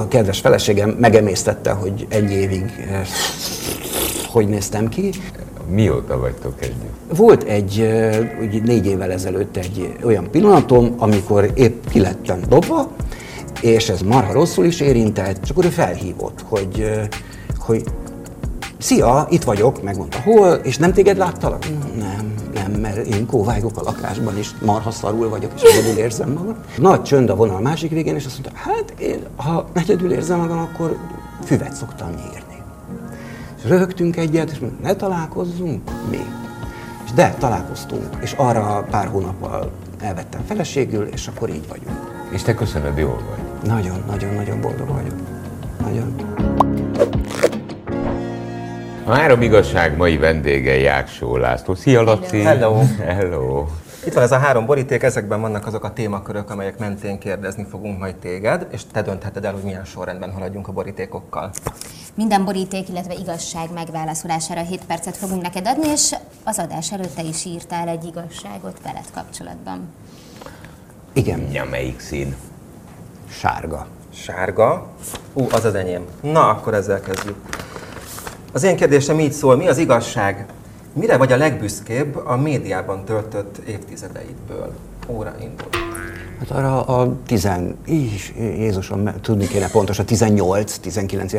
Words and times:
a 0.00 0.08
kedves 0.08 0.40
feleségem 0.40 0.90
megemésztette, 0.90 1.70
hogy 1.70 2.06
egy 2.08 2.30
évig 2.30 2.64
eh, 2.90 3.06
hogy 4.26 4.48
néztem 4.48 4.88
ki. 4.88 5.10
Mióta 5.68 6.18
vagytok 6.18 6.62
együtt? 6.62 7.16
Volt 7.16 7.42
egy, 7.42 7.80
eh, 7.80 8.18
úgy 8.40 8.62
négy 8.62 8.86
évvel 8.86 9.12
ezelőtt 9.12 9.56
egy 9.56 9.96
olyan 10.04 10.30
pillanatom, 10.30 10.94
amikor 10.98 11.50
épp 11.54 11.84
kilettem 11.90 12.40
dobva, 12.48 12.90
és 13.60 13.88
ez 13.88 14.00
marha 14.00 14.32
rosszul 14.32 14.64
is 14.64 14.80
érintett, 14.80 15.38
és 15.42 15.50
akkor 15.50 15.64
ő 15.64 15.68
felhívott, 15.68 16.44
hogy, 16.48 16.80
eh, 16.80 17.06
hogy 17.58 17.84
Szia, 18.78 19.26
itt 19.30 19.42
vagyok, 19.42 19.82
megmondta, 19.82 20.20
hol, 20.20 20.48
és 20.48 20.76
nem 20.76 20.92
téged 20.92 21.16
láttalak? 21.16 21.66
Nem, 21.98 22.29
nem, 22.54 22.72
mert 22.72 23.06
én 23.06 23.26
kóvágok 23.26 23.76
a 23.76 23.82
lakásban, 23.82 24.36
és 24.36 24.50
marha 24.64 24.90
szarul 24.90 25.28
vagyok, 25.28 25.52
és 25.54 25.62
egyedül 25.62 25.98
érzem 25.98 26.30
magam. 26.30 26.56
Nagy 26.76 27.02
csönd 27.02 27.30
a 27.30 27.36
vonal 27.36 27.60
másik 27.60 27.90
végén, 27.90 28.14
és 28.14 28.26
azt 28.26 28.40
mondta, 28.42 28.60
hát 28.70 28.90
én, 28.98 29.26
ha 29.36 29.68
egyedül 29.72 30.12
érzem 30.12 30.38
magam, 30.38 30.58
akkor 30.58 30.96
füvet 31.44 31.74
szoktam 31.74 32.08
nyírni. 32.08 32.62
És 33.56 33.68
röhögtünk 33.68 34.16
egyet, 34.16 34.50
és 34.50 34.58
mondta, 34.58 34.82
ne 34.82 34.94
találkozzunk? 34.94 35.90
Mi? 36.10 36.20
És 37.04 37.10
de, 37.12 37.34
találkoztunk, 37.38 38.16
és 38.20 38.32
arra 38.32 38.86
pár 38.90 39.06
hónappal 39.06 39.70
elvettem 40.00 40.40
feleségül, 40.46 41.06
és 41.06 41.26
akkor 41.26 41.48
így 41.48 41.68
vagyunk. 41.68 42.26
És 42.30 42.42
te 42.42 42.54
köszönöd, 42.54 42.98
jól 42.98 43.20
vagy. 43.28 43.68
Nagyon, 43.70 44.02
nagyon, 44.06 44.34
nagyon 44.34 44.60
boldog 44.60 44.88
vagyok. 44.88 45.14
Nagyon. 45.80 46.14
A 49.10 49.14
három 49.14 49.42
igazság 49.42 49.96
mai 49.96 50.16
vendége 50.16 50.76
Jáksó 50.76 51.36
László. 51.36 51.74
Szia, 51.74 52.02
Laci! 52.02 52.42
Hello! 52.42 52.82
Hello! 52.98 53.66
Itt 54.06 54.12
van 54.12 54.22
ez 54.22 54.32
a 54.32 54.38
három 54.38 54.66
boríték, 54.66 55.02
ezekben 55.02 55.40
vannak 55.40 55.66
azok 55.66 55.84
a 55.84 55.92
témakörök, 55.92 56.50
amelyek 56.50 56.78
mentén 56.78 57.18
kérdezni 57.18 57.66
fogunk 57.70 57.98
majd 57.98 58.14
téged, 58.14 58.66
és 58.72 58.82
te 58.92 59.02
döntheted 59.02 59.44
el, 59.44 59.52
hogy 59.52 59.62
milyen 59.62 59.84
sorrendben 59.84 60.32
haladjunk 60.32 60.68
a 60.68 60.72
borítékokkal. 60.72 61.50
Minden 62.14 62.44
boríték, 62.44 62.88
illetve 62.88 63.14
igazság 63.14 63.72
megválaszolására 63.74 64.60
7 64.60 64.84
percet 64.84 65.16
fogunk 65.16 65.42
neked 65.42 65.66
adni, 65.66 65.88
és 65.88 66.14
az 66.44 66.58
adás 66.58 66.92
előtt 66.92 67.14
te 67.14 67.22
is 67.22 67.44
írtál 67.44 67.88
egy 67.88 68.04
igazságot 68.04 68.78
veled 68.82 69.06
kapcsolatban. 69.14 69.88
Igen, 71.12 71.50
Ja, 71.52 71.64
melyik 71.70 72.00
szín? 72.00 72.36
sárga. 73.30 73.86
Sárga. 74.14 74.86
Ú, 75.32 75.46
az 75.52 75.64
az 75.64 75.74
enyém. 75.74 76.04
Na, 76.20 76.48
akkor 76.48 76.74
ezzel 76.74 77.00
kezdjük. 77.00 77.36
Az 78.52 78.62
én 78.62 78.76
kérdésem 78.76 79.20
így 79.20 79.32
szól, 79.32 79.56
mi 79.56 79.68
az 79.68 79.78
igazság? 79.78 80.46
Mire 80.92 81.16
vagy 81.16 81.32
a 81.32 81.36
legbüszkébb 81.36 82.16
a 82.26 82.36
médiában 82.36 83.04
töltött 83.04 83.56
évtizedeidből? 83.58 84.72
Óra 85.08 85.34
indul. 85.40 85.68
Hát 86.38 86.50
arra 86.50 86.82
a 86.82 87.16
tizen, 87.26 87.76
is, 87.86 88.32
Jézusom, 88.36 89.10
tudni 89.20 89.46
kéne 89.46 89.68
pontosan, 89.68 90.04
18, 90.04 90.78
19, 90.78 91.32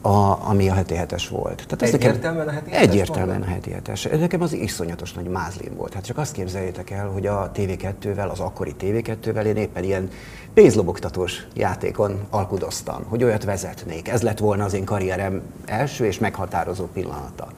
a, 0.00 0.48
ami 0.48 0.68
a 0.68 0.74
heti 0.74 0.94
hetes 0.94 1.28
volt. 1.28 1.64
Tehát 1.66 1.82
ez 1.82 1.90
nekem- 1.90 2.08
Egyértelműen 2.10 2.48
a 2.48 2.50
heti 2.50 2.70
hetes 2.70 2.88
Egyértelműen 2.88 3.42
a 3.42 3.46
heti 3.46 3.70
hetes. 3.70 4.08
Nekem 4.18 4.40
az 4.42 4.52
iszonyatos 4.52 5.12
nagy 5.12 5.26
mázlim 5.28 5.76
volt. 5.76 5.94
Hát 5.94 6.04
csak 6.04 6.18
azt 6.18 6.32
képzeljétek 6.32 6.90
el, 6.90 7.06
hogy 7.08 7.26
a 7.26 7.50
TV2-vel, 7.54 8.30
az 8.30 8.40
akkori 8.40 8.74
TV2-vel 8.80 9.44
én 9.44 9.56
éppen 9.56 9.84
ilyen 9.84 10.08
pénzlobogtatós 10.54 11.46
játékon 11.54 12.26
alkudoztam, 12.30 13.04
hogy 13.08 13.24
olyat 13.24 13.44
vezetnék. 13.44 14.08
Ez 14.08 14.22
lett 14.22 14.38
volna 14.38 14.64
az 14.64 14.74
én 14.74 14.84
karrierem 14.84 15.42
első 15.64 16.04
és 16.04 16.18
meghatározó 16.18 16.84
pillanata. 16.84 17.48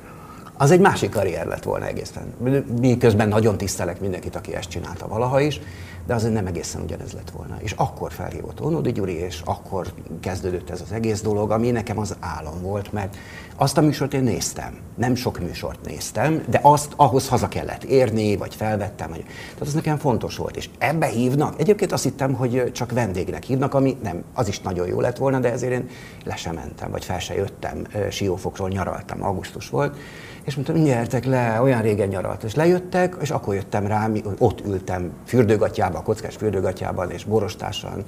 Az 0.58 0.70
egy 0.70 0.80
másik 0.80 1.10
karrier 1.10 1.46
lett 1.46 1.62
volna 1.62 1.86
egészen. 1.86 2.34
Miközben 2.80 3.28
nagyon 3.28 3.56
tisztelek 3.56 4.00
mindenkit, 4.00 4.36
aki 4.36 4.54
ezt 4.54 4.68
csinálta 4.68 5.08
valaha 5.08 5.40
is, 5.40 5.60
de 6.06 6.14
azért 6.14 6.32
nem 6.32 6.46
egészen 6.46 6.82
ugyanez 6.82 7.12
lett 7.12 7.30
volna. 7.30 7.56
És 7.58 7.72
akkor 7.72 8.12
felhívott 8.12 8.60
Ónodi 8.60 8.92
Gyuri, 8.92 9.12
és 9.12 9.42
akkor 9.44 9.92
kezdődött 10.20 10.70
ez 10.70 10.80
az 10.80 10.92
egész 10.92 11.20
dolog, 11.20 11.50
ami 11.50 11.70
nekem 11.70 11.98
az 11.98 12.16
álom 12.20 12.62
volt, 12.62 12.92
mert 12.92 13.16
azt 13.56 13.78
a 13.78 13.80
műsort 13.80 14.14
én 14.14 14.22
néztem. 14.22 14.78
Nem 14.94 15.14
sok 15.14 15.38
műsort 15.38 15.84
néztem, 15.84 16.42
de 16.48 16.60
azt 16.62 16.92
ahhoz 16.96 17.28
haza 17.28 17.48
kellett 17.48 17.84
érni, 17.84 18.36
vagy 18.36 18.54
felvettem. 18.54 19.10
Vagy... 19.10 19.24
Tehát 19.24 19.60
az 19.60 19.74
nekem 19.74 19.96
fontos 19.96 20.36
volt. 20.36 20.56
És 20.56 20.70
ebbe 20.78 21.06
hívnak. 21.06 21.60
Egyébként 21.60 21.92
azt 21.92 22.02
hittem, 22.02 22.34
hogy 22.34 22.72
csak 22.72 22.92
vendégnek 22.92 23.42
hívnak, 23.42 23.74
ami 23.74 23.96
nem, 24.02 24.22
az 24.34 24.48
is 24.48 24.60
nagyon 24.60 24.86
jó 24.86 25.00
lett 25.00 25.16
volna, 25.16 25.38
de 25.38 25.52
ezért 25.52 25.72
én 25.72 25.88
le 26.24 26.36
sem 26.36 26.54
mentem, 26.54 26.90
vagy 26.90 27.04
fel 27.04 27.18
se 27.18 27.34
jöttem. 27.34 27.86
Siófokról 28.10 28.68
nyaraltam, 28.68 29.24
augusztus 29.24 29.68
volt, 29.68 29.96
és 30.44 30.54
mondtam, 30.54 30.84
gyertek 30.84 31.24
le, 31.24 31.60
olyan 31.62 31.82
régen 31.82 32.08
nyaralt. 32.08 32.42
És 32.42 32.54
lejöttek, 32.54 33.16
és 33.20 33.30
akkor 33.30 33.54
jöttem 33.54 33.86
rá, 33.86 34.10
ott 34.38 34.66
ültem 34.66 35.12
fürdőgatjában, 35.24 35.95
a 35.96 36.02
kockás 36.02 36.36
fürdőgatjában, 36.36 37.10
és 37.10 37.24
borostásan, 37.24 38.04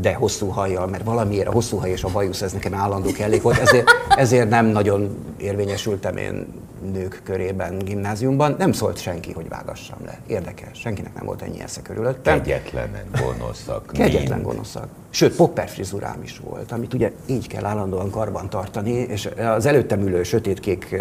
de 0.00 0.14
hosszú 0.14 0.48
hajjal, 0.48 0.86
mert 0.86 1.04
valamiért 1.04 1.48
a 1.48 1.52
hosszú 1.52 1.76
haj 1.76 1.90
és 1.90 2.04
a 2.04 2.08
bajusz, 2.08 2.42
ez 2.42 2.52
nekem 2.52 2.74
állandó 2.74 3.12
kellék 3.12 3.42
volt, 3.42 3.58
ezért, 3.58 3.90
ezért 4.16 4.48
nem 4.48 4.66
nagyon 4.66 5.16
érvényesültem 5.36 6.16
én 6.16 6.46
nők 6.92 7.20
körében 7.24 7.78
gimnáziumban. 7.78 8.54
Nem 8.58 8.72
szólt 8.72 8.98
senki, 8.98 9.32
hogy 9.32 9.48
vágassam 9.48 9.98
le. 10.04 10.18
Érdekes, 10.26 10.78
senkinek 10.78 11.14
nem 11.14 11.24
volt 11.24 11.42
ennyi 11.42 11.60
esze 11.60 11.82
körülöttem. 11.82 12.42
Kegyetlenen 12.42 13.04
gonoszak. 13.20 13.90
Kegyetlen 13.92 14.42
gonoszak. 14.42 14.88
Sőt, 15.10 15.36
popper 15.36 15.68
frizurám 15.68 16.22
is 16.22 16.38
volt, 16.38 16.72
amit 16.72 16.94
ugye 16.94 17.12
így 17.26 17.46
kell 17.46 17.64
állandóan 17.64 18.10
karban 18.10 18.48
tartani, 18.48 18.90
és 18.90 19.28
az 19.56 19.66
előttem 19.66 20.00
ülő 20.00 20.22
sötétkék 20.22 20.96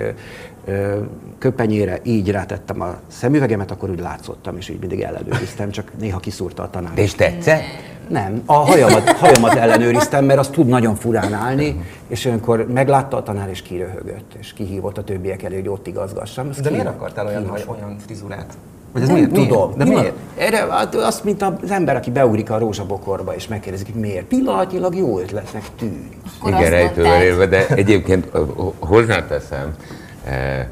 köpenyére 1.38 2.00
így 2.04 2.32
rátettem 2.32 2.82
a 2.82 2.96
szemüvegemet, 3.08 3.72
akkor 3.72 3.90
úgy 3.90 4.00
látszottam, 4.00 4.58
és 4.58 4.70
így 4.70 4.80
mindig 4.80 5.02
ellenőriztem, 5.02 5.72
csak 5.72 5.92
néha 6.00 6.20
kiszúrta 6.20 6.64
a 6.64 6.70
tanár. 6.70 6.98
És 6.98 7.14
tetszett? 7.14 7.64
Nem, 8.10 8.42
a 8.46 8.54
hajamat, 8.54 9.10
hajamat 9.10 9.56
ellenőriztem, 9.56 10.26
mert 10.26 10.40
az 10.40 10.48
tud 10.48 10.68
nagyon 10.68 10.96
furán 10.96 11.34
állni, 11.34 11.86
és 12.08 12.26
olyankor 12.26 12.68
meglátta 12.74 13.18
a 13.18 13.24
tanár, 13.24 13.50
és 13.50 13.62
kiröhögött, 13.62 14.34
és 14.40 14.54
kihívott 14.54 14.98
a 14.98 15.04
többiek 15.04 15.44
elé, 15.44 15.56
hogy 15.56 15.68
ott 15.68 15.88
igazgassam. 15.88 16.48
Az 16.50 16.60
De 16.60 16.70
miért 16.70 16.88
akartál 16.88 17.26
olyan, 17.26 17.48
haj, 17.48 17.64
olyan 17.68 17.98
frizurát? 18.06 18.54
Vagy 18.94 19.02
ez 19.02 19.08
nem 19.08 19.18
miért? 19.18 19.32
tudom. 19.34 19.72
Miért? 19.72 19.78
De 19.78 19.84
miért? 19.84 20.14
Erre, 20.38 20.74
hát 20.74 20.96
azt, 20.96 21.24
mint 21.24 21.42
az 21.42 21.72
ember, 21.72 21.96
aki 21.96 22.12
beugrik 22.12 22.50
a 22.50 22.58
rózsabokorba, 22.58 23.36
és 23.36 23.48
megkérdezik, 23.48 23.92
hogy 23.92 24.02
miért. 24.02 24.26
Pillanatnyilag 24.26 24.96
jó 24.96 25.20
ötletnek 25.20 25.64
tűnik. 25.78 26.18
Akkor 26.40 26.52
Igen, 26.52 26.70
rejtővel 26.70 27.22
élve, 27.22 27.46
de 27.46 27.68
egyébként 27.68 28.28
hozzáteszem, 28.80 29.76
eh, 30.26 30.66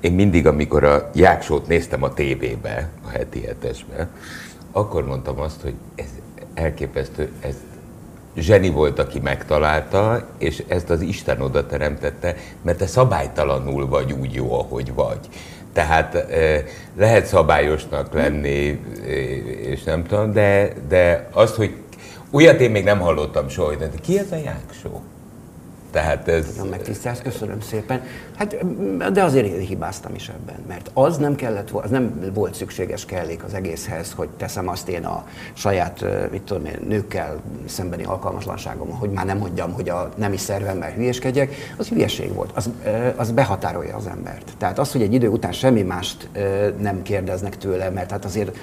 én 0.00 0.12
mindig, 0.12 0.46
amikor 0.46 0.84
a 0.84 1.10
Jáksót 1.14 1.66
néztem 1.66 2.02
a 2.02 2.14
tévébe, 2.14 2.88
a 3.06 3.08
heti 3.08 3.40
hetesbe, 3.40 4.08
akkor 4.72 5.04
mondtam 5.04 5.40
azt, 5.40 5.60
hogy 5.62 5.74
ez 5.94 6.08
elképesztő, 6.54 7.30
ez 7.40 7.54
zseni 8.36 8.70
volt, 8.70 8.98
aki 8.98 9.18
megtalálta, 9.18 10.26
és 10.38 10.62
ezt 10.68 10.90
az 10.90 11.00
Isten 11.00 11.40
oda 11.40 11.66
teremtette, 11.66 12.36
mert 12.62 12.78
te 12.78 12.86
szabálytalanul 12.86 13.88
vagy 13.88 14.12
úgy 14.12 14.34
jó, 14.34 14.52
ahogy 14.58 14.94
vagy. 14.94 15.18
Tehát 15.72 16.14
eh, 16.14 16.64
lehet 16.96 17.26
szabályosnak 17.26 18.12
lenni, 18.12 18.68
eh, 18.68 19.10
és 19.70 19.82
nem 19.82 20.04
tudom, 20.04 20.32
de, 20.32 20.72
de 20.88 21.28
azt, 21.32 21.54
hogy 21.54 21.76
olyat 22.30 22.60
én 22.60 22.70
még 22.70 22.84
nem 22.84 23.00
hallottam 23.00 23.48
soha, 23.48 23.74
de 23.74 23.90
ki 24.02 24.18
ez 24.18 24.32
a 24.32 24.36
Jáksó? 24.36 25.02
Tehát 25.90 26.28
ez... 26.28 26.46
Nagyon 26.56 26.70
megtisztelsz, 26.70 27.20
köszönöm 27.22 27.60
szépen. 27.60 28.02
Hát, 28.36 28.56
de 29.12 29.22
azért 29.22 29.46
én 29.46 29.60
hibáztam 29.60 30.14
is 30.14 30.28
ebben, 30.28 30.56
mert 30.68 30.90
az 30.94 31.16
nem 31.16 31.34
kellett, 31.34 31.70
az 31.70 31.90
nem 31.90 32.30
volt 32.34 32.54
szükséges 32.54 33.04
kellék 33.04 33.44
az 33.44 33.54
egészhez, 33.54 34.12
hogy 34.12 34.28
teszem 34.28 34.68
azt 34.68 34.88
én 34.88 35.04
a 35.04 35.26
saját, 35.52 36.04
mit 36.30 36.42
tudom 36.42 36.64
én, 36.64 36.78
nőkkel 36.88 37.40
szembeni 37.66 38.04
alkalmaslanságom, 38.04 38.90
hogy 38.90 39.10
már 39.10 39.24
nem 39.24 39.38
mondjam, 39.38 39.72
hogy 39.72 39.88
a 39.88 40.08
nemi 40.16 40.36
szervemmel 40.36 40.92
hülyeskedjek, 40.92 41.54
az 41.76 41.88
hülyeség 41.88 42.34
volt, 42.34 42.50
az, 42.54 42.70
az 43.16 43.30
behatárolja 43.30 43.96
az 43.96 44.06
embert. 44.06 44.52
Tehát 44.58 44.78
az, 44.78 44.92
hogy 44.92 45.02
egy 45.02 45.14
idő 45.14 45.28
után 45.28 45.52
semmi 45.52 45.82
mást 45.82 46.28
nem 46.78 47.02
kérdeznek 47.02 47.56
tőle, 47.56 47.90
mert 47.90 48.10
hát 48.10 48.24
azért 48.24 48.56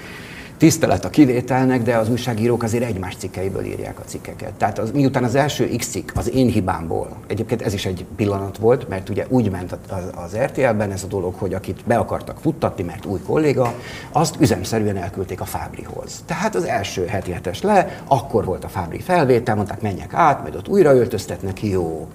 tisztelet 0.57 1.05
a 1.05 1.09
kivételnek, 1.09 1.83
de 1.83 1.97
az 1.97 2.09
újságírók 2.09 2.63
azért 2.63 2.83
egymás 2.83 3.15
cikkeiből 3.15 3.63
írják 3.63 3.99
a 3.99 4.03
cikkeket. 4.05 4.53
Tehát 4.53 4.79
az, 4.79 4.91
miután 4.91 5.23
az 5.23 5.35
első 5.35 5.67
X 5.77 5.87
cikk 5.87 6.09
az 6.15 6.33
én 6.33 6.47
hibámból, 6.47 7.09
egyébként 7.27 7.61
ez 7.61 7.73
is 7.73 7.85
egy 7.85 8.05
pillanat 8.15 8.57
volt, 8.57 8.87
mert 8.89 9.09
ugye 9.09 9.25
úgy 9.29 9.51
ment 9.51 9.77
az, 10.15 10.37
RTL-ben 10.37 10.91
ez 10.91 11.03
a 11.03 11.07
dolog, 11.07 11.33
hogy 11.37 11.53
akit 11.53 11.83
be 11.85 11.97
akartak 11.97 12.37
futtatni, 12.39 12.83
mert 12.83 13.05
új 13.05 13.19
kolléga, 13.25 13.73
azt 14.11 14.35
üzemszerűen 14.39 14.97
elküldték 14.97 15.41
a 15.41 15.45
Fábrihoz. 15.45 16.23
Tehát 16.25 16.55
az 16.55 16.63
első 16.63 17.05
heti 17.05 17.31
hetes 17.31 17.61
le, 17.61 18.01
akkor 18.07 18.45
volt 18.45 18.63
a 18.63 18.67
Fábri 18.67 18.99
felvétel, 18.99 19.55
mondták 19.55 19.81
menjek 19.81 20.13
át, 20.13 20.41
majd 20.41 20.55
ott 20.55 20.67
újra 20.67 20.95
öltöztetnek, 20.95 21.63
jó. 21.63 22.07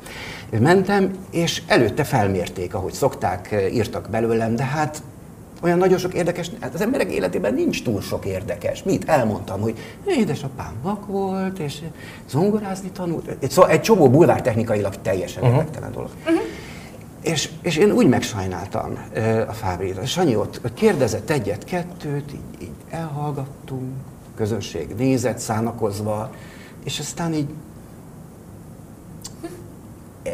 Mentem, 0.59 1.11
és 1.31 1.63
előtte 1.67 2.05
felmérték, 2.05 2.75
ahogy 2.75 2.93
szokták, 2.93 3.69
írtak 3.73 4.09
belőlem, 4.11 4.57
de 4.57 4.65
hát 4.65 5.03
olyan 5.61 5.79
nagyon 5.79 5.99
sok 5.99 6.15
érdekes, 6.15 6.51
hát 6.61 6.75
az 6.75 6.81
emberek 6.81 7.13
életében 7.13 7.55
nincs 7.55 7.83
túl 7.83 8.01
sok 8.01 8.25
érdekes. 8.25 8.83
Mit? 8.83 9.09
Elmondtam, 9.09 9.61
hogy 9.61 9.79
édesapám 10.07 10.73
vak 10.83 11.07
volt, 11.07 11.59
és 11.59 11.81
zongorázni 12.29 12.91
tanult. 12.91 13.37
Szóval 13.49 13.71
egy 13.71 13.81
csomó 13.81 14.11
bulvár 14.11 14.43
technikailag 14.43 14.95
teljesen 15.03 15.43
uh-huh. 15.43 15.59
érdektelen 15.59 15.93
dolog. 15.93 16.11
Uh-huh. 16.21 16.41
És, 17.23 17.51
és 17.63 17.77
én 17.77 17.91
úgy 17.91 18.09
megsajnáltam 18.09 18.99
ö, 19.13 19.41
a 19.41 19.53
Fábrit. 19.53 20.07
Sanyi 20.07 20.37
ott, 20.37 20.61
kérdezett 20.75 21.31
egyet, 21.31 21.65
kettőt, 21.65 22.33
így, 22.33 22.63
így 22.63 22.71
elhallgattunk, 22.91 23.93
közönség 24.37 24.95
nézett, 24.97 25.39
szánakozva, 25.39 26.31
és 26.85 26.99
aztán 26.99 27.35
így 27.35 27.49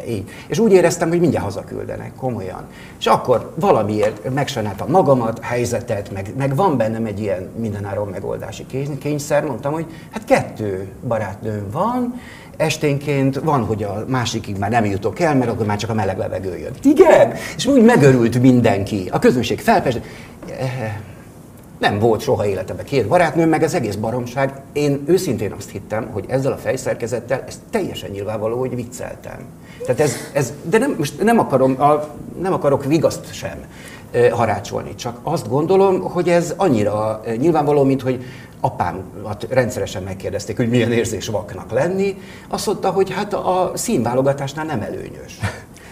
így. 0.07 0.29
És 0.47 0.59
úgy 0.59 0.71
éreztem, 0.71 1.09
hogy 1.09 1.19
mindjárt 1.19 1.45
hazaküldenek, 1.45 2.15
komolyan. 2.15 2.65
És 2.99 3.05
akkor 3.05 3.53
valamiért 3.55 4.33
megsajnáltam 4.33 4.89
magamat, 4.89 5.39
helyzetet, 5.41 6.11
meg, 6.13 6.33
meg 6.37 6.55
van 6.55 6.77
bennem 6.77 7.05
egy 7.05 7.19
ilyen 7.19 7.49
mindenáron 7.55 8.07
megoldási 8.07 8.65
kényszer. 8.99 9.45
Mondtam, 9.45 9.73
hogy 9.73 9.85
hát 10.11 10.25
kettő 10.25 10.87
barátnőm 11.07 11.69
van, 11.71 12.13
esténként 12.57 13.39
van, 13.39 13.65
hogy 13.65 13.83
a 13.83 14.05
másikig 14.07 14.57
már 14.57 14.69
nem 14.69 14.85
jutok 14.85 15.19
el, 15.19 15.35
mert 15.35 15.51
akkor 15.51 15.65
már 15.65 15.77
csak 15.77 15.89
a 15.89 15.93
meleg 15.93 16.17
levegő 16.17 16.57
jön. 16.57 16.73
Igen! 16.83 17.33
És 17.55 17.65
úgy 17.65 17.83
megörült 17.83 18.41
mindenki. 18.41 19.09
A 19.11 19.19
közönség 19.19 19.59
felpest. 19.59 20.01
Eh, 20.59 20.97
nem 21.79 21.99
volt 21.99 22.21
soha 22.21 22.47
életemben 22.47 22.85
két 22.85 23.07
barátnőm, 23.07 23.49
meg 23.49 23.63
az 23.63 23.73
egész 23.73 23.95
baromság. 23.95 24.53
Én 24.73 25.03
őszintén 25.05 25.51
azt 25.51 25.69
hittem, 25.69 26.09
hogy 26.11 26.25
ezzel 26.27 26.51
a 26.51 26.57
fejszerkezettel 26.57 27.43
ez 27.47 27.59
teljesen 27.69 28.09
nyilvánvaló, 28.09 28.59
hogy 28.59 28.75
vicceltem. 28.75 29.45
Tehát 29.85 29.99
ez, 29.99 30.13
ez 30.33 30.53
de 30.63 30.77
nem, 30.77 30.95
most 30.97 31.23
nem, 31.23 31.39
akarom, 31.39 31.81
a, 31.81 32.07
nem 32.41 32.53
akarok 32.53 32.85
vigaszt 32.85 33.33
sem 33.33 33.65
e, 34.11 34.31
harácsolni, 34.31 34.95
csak 34.95 35.19
azt 35.23 35.49
gondolom, 35.49 36.01
hogy 36.01 36.29
ez 36.29 36.53
annyira 36.57 37.21
nyilvánvaló, 37.37 37.83
mint 37.83 38.01
hogy 38.01 38.23
apámat 38.59 39.47
rendszeresen 39.49 40.03
megkérdezték, 40.03 40.57
hogy 40.57 40.69
milyen 40.69 40.91
érzés 40.91 41.27
vaknak 41.27 41.71
lenni. 41.71 42.17
Azt 42.47 42.65
mondta, 42.65 42.89
hogy 42.89 43.11
hát 43.11 43.33
a 43.33 43.71
színválogatásnál 43.73 44.65
nem 44.65 44.81
előnyös. 44.81 45.39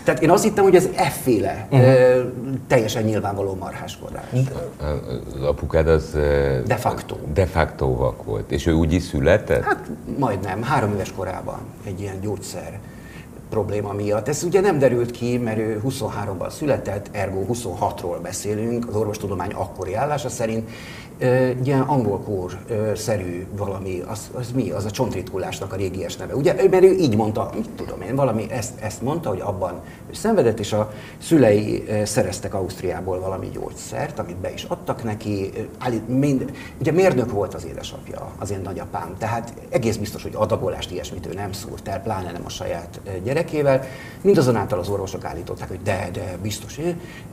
Tehát 0.04 0.22
én 0.22 0.30
azt 0.30 0.44
hittem, 0.44 0.64
hogy 0.64 0.76
ez 0.76 0.90
efféle 0.96 1.68
uh-huh. 1.72 2.32
teljesen 2.68 3.04
nyilvánvaló 3.04 3.56
marháskodás. 3.60 4.24
Az 5.36 5.44
apukád 5.44 5.88
az... 5.88 6.12
De 6.66 6.76
facto. 6.76 7.16
De 7.34 7.46
facto 7.46 7.96
vak 7.96 8.24
volt. 8.24 8.52
És 8.52 8.66
ő 8.66 8.74
úgy 8.74 8.94
is 8.94 9.04
született? 9.04 9.64
Hát 9.64 9.90
majdnem, 10.18 10.64
három 10.64 10.94
éves 10.94 11.14
korában 11.14 11.60
egy 11.86 12.02
ilyen 12.02 12.20
gyógyszer 12.22 12.80
probléma 13.50 13.94
miatt. 13.94 14.28
Ez 14.28 14.44
ugye 14.44 14.60
nem 14.60 14.80
derült 14.80 15.12
ki, 15.12 15.38
mert 15.38 15.58
ő 15.58 15.82
23-ban 15.88 16.50
született, 16.50 17.10
ergo 17.12 17.46
26-ról 17.54 18.18
beszélünk, 18.22 18.88
az 18.88 18.96
orvostudomány 18.96 19.52
akkori 19.52 19.94
állása 19.94 20.30
szerint, 20.30 20.70
egy 21.18 21.68
ilyen 21.68 21.82
angol 21.82 22.20
kór-szerű 22.20 23.46
valami, 23.58 24.04
az, 24.08 24.30
az 24.34 24.52
mi? 24.52 24.72
Az 24.72 24.86
a 24.86 24.92
csontritkulásnak 24.92 25.74
a 25.74 25.76
régies 25.76 26.16
neve. 26.16 26.36
Ugye, 26.36 26.54
mert 26.70 26.84
ő 26.84 26.92
így 26.92 27.16
mondta, 27.16 27.50
mit 27.56 27.70
tudom 27.70 28.02
én, 28.02 28.16
valami 28.16 28.52
ezt, 28.52 28.80
ezt 28.80 29.02
mondta, 29.02 29.30
hogy 29.30 29.40
abban 29.40 29.82
ő 30.10 30.14
szenvedett, 30.14 30.60
és 30.60 30.74
a 30.74 30.92
szülei 31.18 31.86
szereztek 32.06 32.54
Ausztriából 32.54 33.20
valami 33.20 33.50
gyógyszert, 33.50 34.20
amit 34.20 34.38
be 34.38 34.54
is 34.54 34.64
adtak 34.64 35.04
neki. 35.04 35.52
Állít, 35.78 36.08
mind, 36.08 36.52
ugye 36.80 36.92
mérnök 36.92 37.32
volt 37.32 37.54
az 37.54 37.66
édesapja, 37.66 38.32
az 38.38 38.52
én 38.52 38.62
nagyapám, 38.64 39.16
tehát 39.18 39.54
egész 39.70 39.96
biztos, 39.96 40.24
hogy 40.24 40.36
adagolást 40.36 40.92
ilyesmit 40.92 41.26
ő 41.26 41.34
nem 41.34 41.52
szúrt 41.52 41.88
el, 41.88 42.02
pláne 42.02 42.32
nem 42.32 42.42
a 42.46 42.50
saját 42.50 43.02
gyerekével. 43.24 43.84
Mindazonáltal 44.22 44.80
az 44.80 44.90
orvosok 44.90 45.26
állították, 45.26 45.68
hogy 45.68 45.82
de, 45.84 46.10
de, 46.14 46.38
biztos, 46.42 46.80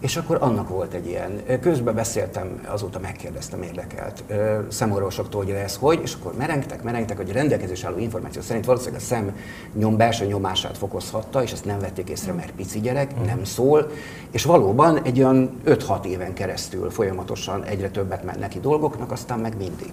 és 0.00 0.16
akkor 0.16 0.36
annak 0.40 0.68
volt 0.68 0.92
egy 0.92 1.06
ilyen. 1.06 1.42
Közben 1.60 1.94
beszéltem, 1.94 2.60
azóta 2.66 2.98
megkérdeztem 2.98 3.62
érdekelt 3.72 4.24
szemorvosoktól, 4.68 5.44
hogy 5.44 5.50
ez 5.50 5.76
hogy, 5.76 6.00
és 6.02 6.14
akkor 6.14 6.34
merengtek, 6.36 6.82
merengtek, 6.82 7.16
hogy 7.16 7.30
a 7.30 7.32
rendelkezés 7.32 7.84
álló 7.84 7.98
információ 7.98 8.42
szerint 8.42 8.64
valószínűleg 8.64 9.00
a 9.00 9.04
szem 9.04 9.36
nyom 9.74 9.96
belső 9.96 10.24
nyomását 10.24 10.78
fokozhatta, 10.78 11.42
és 11.42 11.52
ezt 11.52 11.64
nem 11.64 11.78
vették 11.78 12.08
észre, 12.08 12.32
mert 12.32 12.50
pici 12.50 12.80
gyerek, 12.80 13.20
mm. 13.20 13.24
nem 13.24 13.44
szól, 13.44 13.90
és 14.30 14.44
valóban 14.44 15.02
egy 15.02 15.18
olyan 15.18 15.60
5-6 15.66 16.04
éven 16.04 16.34
keresztül 16.34 16.90
folyamatosan 16.90 17.64
egyre 17.64 17.90
többet 17.90 18.24
ment 18.24 18.38
neki 18.38 18.60
dolgoknak, 18.60 19.12
aztán 19.12 19.38
meg 19.38 19.56
mindig. 19.56 19.92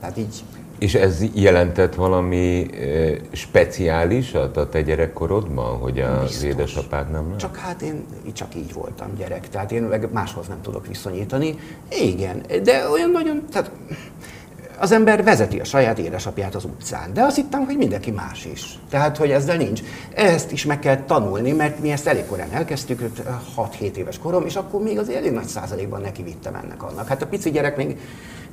Tehát 0.00 0.18
így 0.18 0.44
és 0.78 0.94
ez 0.94 1.22
jelentett 1.34 1.94
valami 1.94 2.70
e, 2.72 3.14
speciálisat 3.32 4.56
a 4.56 4.68
te 4.68 4.82
gyerekkorodban, 4.82 5.78
hogy 5.78 6.00
az 6.00 6.22
Biztos. 6.22 6.42
édesapád 6.42 7.10
nem 7.10 7.28
lett? 7.30 7.38
Csak 7.38 7.56
hát 7.56 7.82
én 7.82 8.04
csak 8.32 8.54
így 8.54 8.72
voltam 8.72 9.14
gyerek, 9.16 9.48
tehát 9.48 9.72
én 9.72 9.82
meg 9.82 10.08
máshoz 10.12 10.46
nem 10.46 10.60
tudok 10.62 10.86
viszonyítani. 10.86 11.58
Igen, 12.00 12.42
de 12.62 12.88
olyan 12.88 13.10
nagyon, 13.10 13.42
tehát 13.50 13.70
az 14.78 14.92
ember 14.92 15.24
vezeti 15.24 15.60
a 15.60 15.64
saját 15.64 15.98
édesapját 15.98 16.54
az 16.54 16.64
utcán, 16.64 17.12
de 17.12 17.22
azt 17.22 17.36
hittem, 17.36 17.64
hogy 17.64 17.76
mindenki 17.76 18.10
más 18.10 18.44
is. 18.44 18.78
Tehát, 18.88 19.16
hogy 19.16 19.30
ezzel 19.30 19.56
nincs. 19.56 19.80
Ezt 20.14 20.52
is 20.52 20.64
meg 20.64 20.78
kell 20.78 20.96
tanulni, 20.96 21.52
mert 21.52 21.80
mi 21.80 21.90
ezt 21.90 22.06
elég 22.06 22.26
korán 22.26 22.50
elkezdtük, 22.52 23.00
6-7 23.56 23.94
éves 23.94 24.18
korom, 24.18 24.46
és 24.46 24.56
akkor 24.56 24.82
még 24.82 24.98
az 24.98 25.08
elég 25.08 25.32
nagy 25.32 25.46
százalékban 25.46 26.00
neki 26.00 26.22
vittem 26.22 26.54
ennek 26.54 26.82
annak. 26.82 27.08
Hát 27.08 27.22
a 27.22 27.26
pici 27.26 27.50
gyerek 27.50 27.76
még 27.76 27.98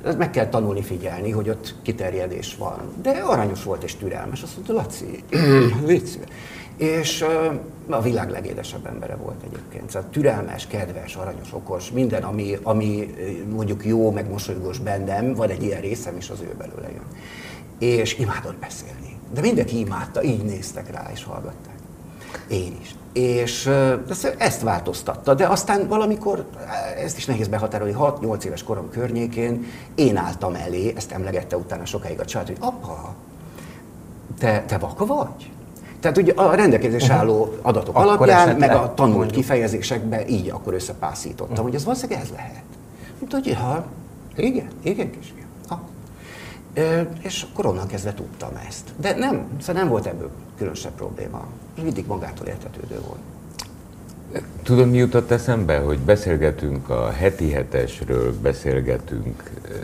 ezt 0.04 0.18
meg 0.18 0.30
kell 0.30 0.48
tanulni 0.48 0.82
figyelni, 0.82 1.30
hogy 1.30 1.48
ott 1.48 1.74
kiterjedés 1.82 2.56
van. 2.56 2.78
De 3.02 3.10
aranyos 3.10 3.62
volt 3.62 3.82
és 3.82 3.94
türelmes. 3.94 4.42
Azt 4.42 4.54
mondta, 4.54 4.72
Laci, 4.72 5.24
légy 5.86 6.18
És 6.76 7.24
a 7.88 8.02
világ 8.02 8.30
legédesebb 8.30 8.86
embere 8.86 9.16
volt 9.16 9.42
egyébként. 9.44 9.90
Szóval 9.90 10.08
türelmes, 10.10 10.66
kedves, 10.66 11.14
aranyos, 11.14 11.52
okos, 11.52 11.90
minden, 11.90 12.22
ami, 12.22 12.58
ami 12.62 13.14
mondjuk 13.50 13.84
jó, 13.84 14.10
meg 14.10 14.30
mosolygós 14.30 14.78
bennem, 14.78 15.34
van 15.34 15.50
egy 15.50 15.62
ilyen 15.62 15.80
részem, 15.80 16.16
és 16.16 16.30
az 16.30 16.40
ő 16.40 16.54
belőle 16.58 16.88
jön. 16.90 17.06
És 17.78 18.18
imádott 18.18 18.56
beszélni. 18.56 19.16
De 19.34 19.40
mindenki 19.40 19.78
imádta, 19.78 20.22
így 20.22 20.44
néztek 20.44 20.90
rá 20.90 21.10
és 21.12 21.24
hallgatták. 21.24 21.74
Én 22.48 22.76
is. 22.80 22.94
És 23.12 23.70
ezt 24.38 24.62
változtatta, 24.62 25.34
de 25.34 25.46
aztán 25.46 25.88
valamikor, 25.88 26.46
ezt 27.04 27.16
is 27.16 27.26
nehéz 27.26 27.48
behatárolni, 27.48 27.94
6-8 27.98 28.44
éves 28.44 28.62
korom 28.62 28.90
környékén 28.90 29.66
én 29.94 30.16
álltam 30.16 30.54
elé, 30.54 30.92
ezt 30.96 31.12
emlegette 31.12 31.56
utána 31.56 31.84
sokáig 31.84 32.20
a 32.20 32.24
család, 32.24 32.46
hogy 32.46 32.56
apa, 32.60 33.14
te, 34.38 34.64
te 34.66 34.78
vaka 34.78 35.06
vagy? 35.06 35.50
Tehát 36.00 36.18
ugye 36.18 36.32
a 36.32 36.54
rendelkezés 36.54 37.08
álló 37.08 37.54
adatok 37.62 37.96
akkor 37.96 38.06
alapján, 38.06 38.56
meg 38.56 38.70
a 38.70 38.94
tanult 38.94 39.16
mondjuk. 39.16 39.40
kifejezésekben 39.40 40.28
így 40.28 40.50
akkor 40.50 40.74
összepászítottam, 40.74 41.50
uh-huh. 41.50 41.64
hogy 41.64 41.74
ez 41.74 41.84
valószínűleg 41.84 42.22
ez 42.22 42.30
lehet. 42.30 42.62
Mondta, 43.18 43.38
hogy 43.42 43.54
ha, 43.54 43.84
igen, 44.36 44.68
igen 44.82 45.10
kisfiam. 45.10 45.42
És 47.20 47.46
akkor 47.52 47.66
onnan 47.66 47.86
kezdve 47.86 48.14
tudtam 48.14 48.50
ezt. 48.68 48.92
De 48.96 49.14
nem, 49.14 49.46
szóval 49.60 49.82
nem 49.82 49.90
volt 49.90 50.06
ebből 50.06 50.30
különösebb 50.62 50.92
probléma. 50.92 51.46
Mindig 51.82 52.06
magától 52.06 52.46
értetődő 52.46 53.00
volt. 53.06 53.20
Tudod, 54.62 54.90
mi 54.90 54.96
jutott 54.96 55.30
eszembe, 55.30 55.78
hogy 55.78 55.98
beszélgetünk 55.98 56.88
a 56.88 57.10
heti 57.10 57.50
hetesről, 57.50 58.34
beszélgetünk 58.40 59.50
uh, 59.64 59.74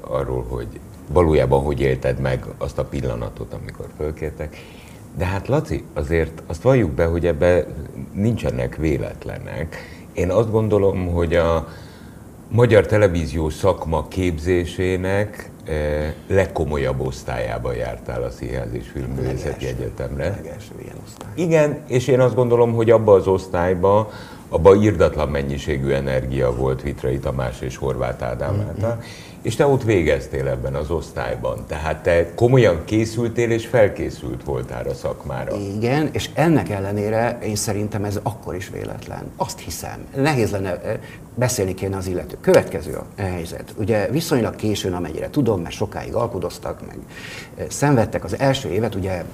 arról, 0.00 0.44
hogy 0.48 0.66
valójában 1.08 1.62
hogy 1.62 1.80
élted 1.80 2.20
meg 2.20 2.44
azt 2.58 2.78
a 2.78 2.84
pillanatot, 2.84 3.52
amikor 3.52 3.86
fölkértek. 3.96 4.56
De 5.16 5.24
hát 5.24 5.48
Laci, 5.48 5.84
azért 5.92 6.42
azt 6.46 6.62
valljuk 6.62 6.90
be, 6.90 7.04
hogy 7.04 7.26
ebbe 7.26 7.66
nincsenek 8.12 8.76
véletlenek. 8.76 9.76
Én 10.12 10.30
azt 10.30 10.50
gondolom, 10.50 11.06
hogy 11.06 11.34
a 11.34 11.68
magyar 12.48 12.86
televízió 12.86 13.50
szakma 13.50 14.08
képzésének 14.08 15.49
legkomolyabb 16.26 17.00
osztályába 17.00 17.72
jártál 17.72 18.22
a 18.22 18.30
Színház 18.30 18.72
és 18.72 18.88
Filmművészeti 18.92 19.66
Egyetemre. 19.66 20.24
Legelső 20.24 20.72
ilyen 20.82 20.96
osztály. 21.04 21.30
Igen, 21.34 21.78
és 21.86 22.06
én 22.06 22.20
azt 22.20 22.34
gondolom, 22.34 22.72
hogy 22.72 22.90
abba 22.90 23.12
az 23.12 23.26
osztályba 23.26 24.10
abban 24.48 24.82
írdatlan 24.82 25.28
mennyiségű 25.28 25.90
energia 25.90 26.54
volt 26.54 26.82
Vitrai 26.82 27.18
Tamás 27.18 27.60
és 27.60 27.76
Horváth 27.76 28.24
Ádám 28.24 28.54
mm-hmm. 28.54 28.66
által, 28.68 29.02
és 29.42 29.56
te 29.56 29.66
ott 29.66 29.82
végeztél 29.82 30.48
ebben 30.48 30.74
az 30.74 30.90
osztályban. 30.90 31.64
Tehát 31.66 32.02
te 32.02 32.34
komolyan 32.34 32.84
készültél 32.84 33.50
és 33.50 33.66
felkészült 33.66 34.44
voltál 34.44 34.86
a 34.88 34.94
szakmára. 34.94 35.56
Igen, 35.56 36.08
és 36.12 36.30
ennek 36.34 36.68
ellenére 36.68 37.38
én 37.42 37.56
szerintem 37.56 38.04
ez 38.04 38.18
akkor 38.22 38.54
is 38.54 38.68
véletlen. 38.68 39.30
Azt 39.36 39.58
hiszem. 39.58 40.06
Nehéz 40.16 40.50
lenne 40.50 40.80
eh, 40.80 40.98
beszélni 41.34 41.74
kéne 41.74 41.96
az 41.96 42.06
illető. 42.06 42.36
Következő 42.40 42.94
a 42.94 43.06
helyzet. 43.16 43.74
Ugye 43.76 44.08
viszonylag 44.10 44.56
későn, 44.56 44.92
amennyire 44.92 45.30
tudom, 45.30 45.60
mert 45.60 45.74
sokáig 45.74 46.14
alkudoztak, 46.14 46.86
meg 46.86 46.98
eh, 47.56 47.66
szenvedtek. 47.68 48.24
Az 48.24 48.38
első 48.38 48.68
évet 48.68 48.94
ugye 48.94 49.10
eh, 49.10 49.24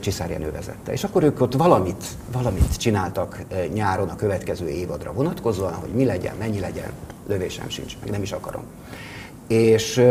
Csiszár 0.00 0.30
Jenő 0.30 0.50
vezette. 0.50 0.92
És 0.92 1.04
akkor 1.04 1.22
ők 1.22 1.40
ott 1.40 1.54
valamit, 1.54 2.04
valamit 2.32 2.76
csináltak 2.76 3.38
nyáron 3.72 4.08
a 4.08 4.16
következő 4.16 4.68
évadra 4.68 5.12
vonatkozóan, 5.12 5.74
hogy 5.74 5.90
mi 5.90 6.04
legyen, 6.04 6.34
mennyi 6.38 6.60
legyen, 6.60 6.92
lövésem 7.28 7.68
sincs, 7.68 7.96
meg 8.00 8.10
nem 8.10 8.22
is 8.22 8.32
akarom 8.32 8.62
és 9.48 10.04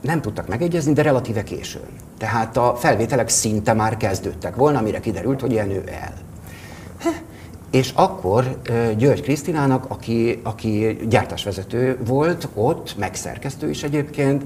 nem 0.00 0.20
tudtak 0.20 0.48
megegyezni, 0.48 0.92
de 0.92 1.02
relatíve 1.02 1.42
későn. 1.42 1.88
Tehát 2.18 2.56
a 2.56 2.74
felvételek 2.78 3.28
szinte 3.28 3.72
már 3.72 3.96
kezdődtek 3.96 4.56
volna, 4.56 4.78
amire 4.78 5.00
kiderült, 5.00 5.40
hogy 5.40 5.52
ilyen 5.52 5.70
ő 5.70 5.82
el. 5.86 6.14
És 7.70 7.92
akkor 7.94 8.58
György 8.96 9.22
Krisztinának, 9.22 9.84
aki, 9.88 10.40
aki 10.42 10.98
gyártásvezető 11.08 11.98
volt 12.06 12.48
ott, 12.54 12.94
megszerkesztő 12.98 13.70
is 13.70 13.82
egyébként, 13.82 14.44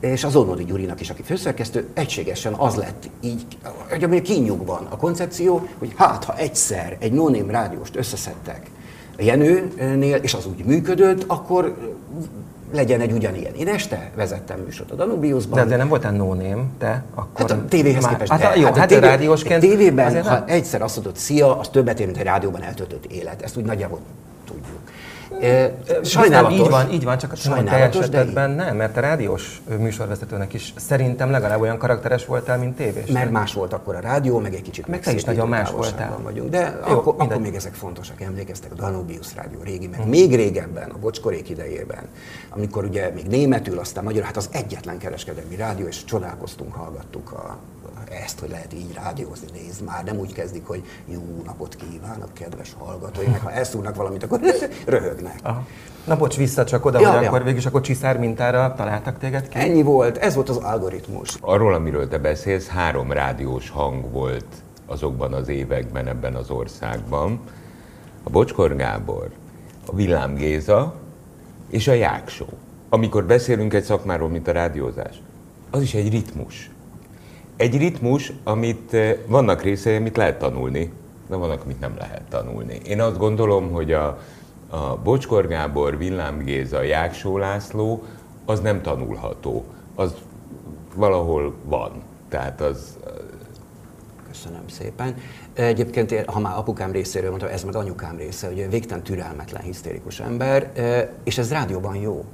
és 0.00 0.24
az 0.24 0.36
Onodi 0.36 0.64
Gyurinak 0.64 1.00
is, 1.00 1.10
aki 1.10 1.22
főszerkesztő, 1.22 1.88
egységesen 1.94 2.52
az 2.52 2.74
lett 2.74 3.08
így, 3.20 3.46
hogy 3.90 4.04
a 4.04 4.22
kinyugban 4.22 4.86
a 4.90 4.96
koncepció, 4.96 5.68
hogy 5.78 5.92
hát 5.96 6.24
ha 6.24 6.36
egyszer 6.36 6.96
egy 7.00 7.12
no 7.12 7.28
rádióst 7.46 7.96
összeszedtek 7.96 8.70
a 9.18 9.22
Jenőnél, 9.22 10.16
és 10.16 10.34
az 10.34 10.46
úgy 10.46 10.64
működött, 10.64 11.24
akkor 11.26 11.76
legyen 12.72 13.00
egy 13.00 13.12
ugyanilyen. 13.12 13.54
Én 13.54 13.68
este 13.68 14.10
vezettem 14.16 14.58
műsort 14.64 14.90
a 14.90 14.94
Danubiusban. 14.94 15.54
De 15.58 15.64
azért 15.64 15.78
nem 15.78 15.88
voltál 15.88 16.12
no 16.12 16.34
name, 16.34 16.62
te 16.78 17.02
akkor... 17.14 17.50
Hát 17.50 17.50
a 17.50 17.64
tévéhez 17.68 18.02
már- 18.02 18.12
képest. 18.12 18.30
Hát, 18.30 18.40
el. 18.42 18.56
jó, 18.56 18.64
hát, 18.64 18.76
hát 18.76 18.88
tévé- 18.88 19.04
rádiósként... 19.04 19.62
Egy 19.62 19.68
tévében, 19.70 20.22
ha 20.24 20.30
nem- 20.30 20.44
egyszer 20.46 20.82
azt 20.82 20.96
mondod, 20.96 21.16
szia, 21.16 21.58
az 21.58 21.68
többet 21.68 22.00
ér, 22.00 22.06
mint 22.06 22.18
egy 22.18 22.24
rádióban 22.24 22.62
eltöltött 22.62 23.04
élet. 23.04 23.42
Ezt 23.42 23.56
úgy 23.56 23.64
nagyjából 23.64 23.98
Sajnálatos. 26.02 26.58
Így 26.58 26.68
van, 26.68 26.90
így 26.90 27.04
van, 27.04 27.18
csak 27.18 27.32
a 27.32 27.36
Sajnálatos, 27.36 28.08
de 28.08 28.18
esetben 28.18 28.50
nem, 28.50 28.76
mert 28.76 28.96
a 28.96 29.00
rádiós 29.00 29.60
műsorvezetőnek 29.78 30.54
is 30.54 30.72
szerintem 30.76 31.30
legalább 31.30 31.60
olyan 31.60 31.78
karakteres 31.78 32.26
voltál, 32.26 32.58
mint 32.58 32.76
tévés. 32.76 33.10
Mert 33.10 33.30
más 33.30 33.52
volt 33.52 33.72
akkor 33.72 33.94
a 33.94 34.00
rádió, 34.00 34.38
meg 34.38 34.54
egy 34.54 34.62
kicsit 34.62 34.86
Meg 34.86 35.00
te 35.00 35.12
is 35.12 35.24
nagyon 35.24 35.48
más 35.48 35.70
voltál. 35.70 36.18
Vagyunk. 36.22 36.50
De 36.50 36.80
Jó, 36.88 36.98
akkor, 36.98 37.14
akkor, 37.18 37.40
még 37.40 37.54
ezek 37.54 37.74
fontosak, 37.74 38.20
emlékeztek, 38.20 38.72
a 38.72 38.74
Danubius 38.74 39.34
rádió 39.34 39.58
régi, 39.62 39.86
meg 39.86 40.08
még 40.08 40.34
régebben, 40.34 40.90
a 40.90 40.98
bocskorék 40.98 41.50
idejében, 41.50 42.08
amikor 42.50 42.84
ugye 42.84 43.10
még 43.14 43.26
németül, 43.26 43.78
aztán 43.78 44.04
magyar, 44.04 44.24
hát 44.24 44.36
az 44.36 44.48
egyetlen 44.52 44.98
kereskedelmi 44.98 45.56
rádió, 45.56 45.86
és 45.86 46.04
csodálkoztunk, 46.04 46.74
hallgattuk 46.74 47.32
a, 47.32 47.58
ezt, 48.10 48.40
hogy 48.40 48.50
lehet 48.50 48.72
így 48.72 48.94
rádiózni, 48.94 49.46
nézd 49.52 49.84
már, 49.84 50.04
nem 50.04 50.18
úgy 50.18 50.32
kezdik, 50.32 50.66
hogy 50.66 50.82
jó 51.06 51.42
napot 51.44 51.74
kívánok, 51.74 52.34
kedves 52.34 52.74
hallgatói, 52.78 53.26
meg 53.26 53.40
ha 53.40 53.50
elszúrnak 53.50 53.94
valamit, 53.96 54.22
akkor 54.22 54.40
röhögnek. 54.86 55.38
Aha. 55.42 55.66
Na 56.04 56.16
bocs, 56.16 56.36
vissza 56.36 56.64
csak 56.64 56.84
oda, 56.84 57.00
Ja, 57.00 57.10
hogy 57.12 57.22
ja. 57.22 57.28
akkor 57.28 57.42
végül 57.42 57.58
is 57.58 57.66
akkor 57.66 57.80
csiszár 57.80 58.18
mintára 58.18 58.74
találtak 58.76 59.18
téged 59.18 59.48
ki? 59.48 59.58
Ennyi 59.58 59.82
volt, 59.82 60.16
ez 60.16 60.34
volt 60.34 60.48
az 60.48 60.56
algoritmus. 60.56 61.36
Arról, 61.40 61.74
amiről 61.74 62.08
te 62.08 62.18
beszélsz, 62.18 62.66
három 62.66 63.12
rádiós 63.12 63.70
hang 63.70 64.10
volt 64.10 64.46
azokban 64.86 65.32
az 65.32 65.48
években 65.48 66.06
ebben 66.06 66.34
az 66.34 66.50
országban. 66.50 67.40
A 68.22 68.30
Bocskor 68.30 68.76
Gábor, 68.76 69.30
a 69.86 69.94
Villám 69.94 70.34
Géza 70.34 70.94
és 71.70 71.88
a 71.88 71.92
Jáksó. 71.92 72.46
Amikor 72.88 73.24
beszélünk 73.24 73.74
egy 73.74 73.84
szakmáról, 73.84 74.28
mint 74.28 74.48
a 74.48 74.52
rádiózás, 74.52 75.22
az 75.70 75.82
is 75.82 75.94
egy 75.94 76.10
ritmus. 76.10 76.70
Egy 77.56 77.76
ritmus, 77.76 78.32
amit 78.44 78.94
eh, 78.94 79.16
vannak 79.26 79.62
részei, 79.62 79.96
amit 79.96 80.16
lehet 80.16 80.38
tanulni, 80.38 80.92
de 81.28 81.36
vannak, 81.36 81.62
amit 81.64 81.80
nem 81.80 81.94
lehet 81.98 82.22
tanulni. 82.28 82.80
Én 82.84 83.00
azt 83.00 83.18
gondolom, 83.18 83.70
hogy 83.70 83.92
a, 83.92 84.18
a 84.68 84.96
Bocskor 85.02 85.46
Gábor, 85.46 85.98
Villám 85.98 86.38
Géza, 86.38 86.82
Jáksó 86.82 87.38
László, 87.38 88.04
az 88.44 88.60
nem 88.60 88.82
tanulható. 88.82 89.64
Az 89.94 90.14
valahol 90.94 91.54
van. 91.64 92.02
Tehát 92.28 92.60
az, 92.60 92.96
Köszönöm 94.28 94.68
szépen. 94.68 95.14
Egyébként, 95.54 96.12
én, 96.12 96.22
ha 96.26 96.40
már 96.40 96.56
apukám 96.56 96.92
részéről 96.92 97.30
mondtam, 97.30 97.50
ez 97.50 97.64
meg 97.64 97.76
anyukám 97.76 98.16
része, 98.16 98.46
hogy 98.46 98.70
végtelen 98.70 99.02
türelmetlen, 99.02 99.62
hisztérikus 99.62 100.20
ember, 100.20 100.70
eh, 100.74 101.08
és 101.24 101.38
ez 101.38 101.52
rádióban 101.52 101.96
jó. 101.96 102.24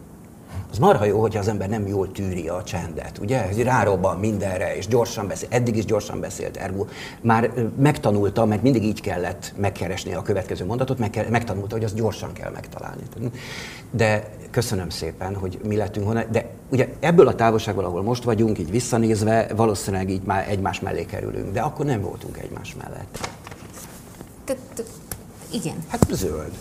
Az 0.71 0.79
marha 0.79 1.05
jó, 1.05 1.21
hogyha 1.21 1.39
az 1.41 1.49
ember 1.49 1.69
nem 1.69 1.87
jól 1.87 2.13
tűri 2.13 2.49
a 2.49 2.63
csendet, 2.63 3.19
ugye? 3.19 3.49
Ez 3.49 3.63
rárobban 3.63 4.19
mindenre, 4.19 4.77
és 4.77 4.87
gyorsan 4.87 5.27
beszél. 5.27 5.49
Eddig 5.51 5.77
is 5.77 5.85
gyorsan 5.85 6.21
beszélt, 6.21 6.57
ergo 6.57 6.87
már 7.21 7.53
megtanulta, 7.79 8.45
mert 8.45 8.63
mindig 8.63 8.85
így 8.85 9.01
kellett 9.01 9.53
megkeresni 9.57 10.15
a 10.15 10.23
következő 10.23 10.65
mondatot, 10.65 10.99
meg, 10.99 11.27
megtanulta, 11.31 11.75
hogy 11.75 11.85
azt 11.85 11.95
gyorsan 11.95 12.33
kell 12.33 12.51
megtalálni. 12.51 13.03
De 13.91 14.31
köszönöm 14.51 14.89
szépen, 14.89 15.35
hogy 15.35 15.59
mi 15.65 15.77
lettünk 15.77 16.07
honnan. 16.07 16.25
De 16.31 16.51
ugye 16.69 16.89
ebből 17.01 17.29
a 17.29 17.35
távolságból, 17.35 17.85
ahol 17.85 18.03
most 18.03 18.25
vagyunk, 18.25 18.59
így 18.59 18.71
visszanézve, 18.71 19.47
valószínűleg 19.57 20.11
így 20.11 20.23
már 20.23 20.49
egymás 20.49 20.81
mellé 20.81 21.05
kerülünk. 21.05 21.53
De 21.53 21.61
akkor 21.61 21.87
nem 21.87 22.01
voltunk 22.01 22.39
egymás 22.39 22.77
mellett. 22.83 23.29
Igen. 25.53 25.77
Hát 25.89 26.07
zöld. 26.11 26.53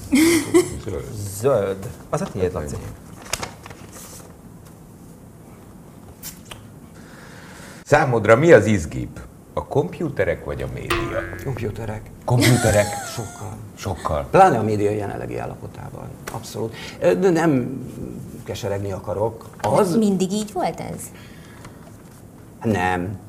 Zöld. 1.39 1.89
Az 2.09 2.21
a 2.21 2.25
tiéd, 2.25 2.53
Laci. 2.53 2.75
Számodra 7.91 8.35
mi 8.35 8.51
az 8.51 8.65
izgibb? 8.65 9.19
A 9.53 9.65
komputerek 9.65 10.45
vagy 10.45 10.61
a 10.61 10.67
média? 10.73 11.19
Komputerek. 11.43 12.01
Komputerek 12.25 12.85
Sokkal. 13.15 13.57
sokkal. 13.75 14.27
Pláne 14.31 14.57
a 14.57 14.63
média 14.63 14.91
jelenlegi 14.91 15.37
állapotában. 15.37 16.07
Abszolút. 16.31 16.75
De 16.99 17.29
nem 17.29 17.81
keseregni 18.43 18.91
akarok. 18.91 19.49
Az 19.61 19.95
Mindig 19.95 20.31
így 20.31 20.53
volt 20.53 20.79
ez? 20.79 21.01
nem. 22.63 23.19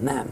Nem. 0.00 0.26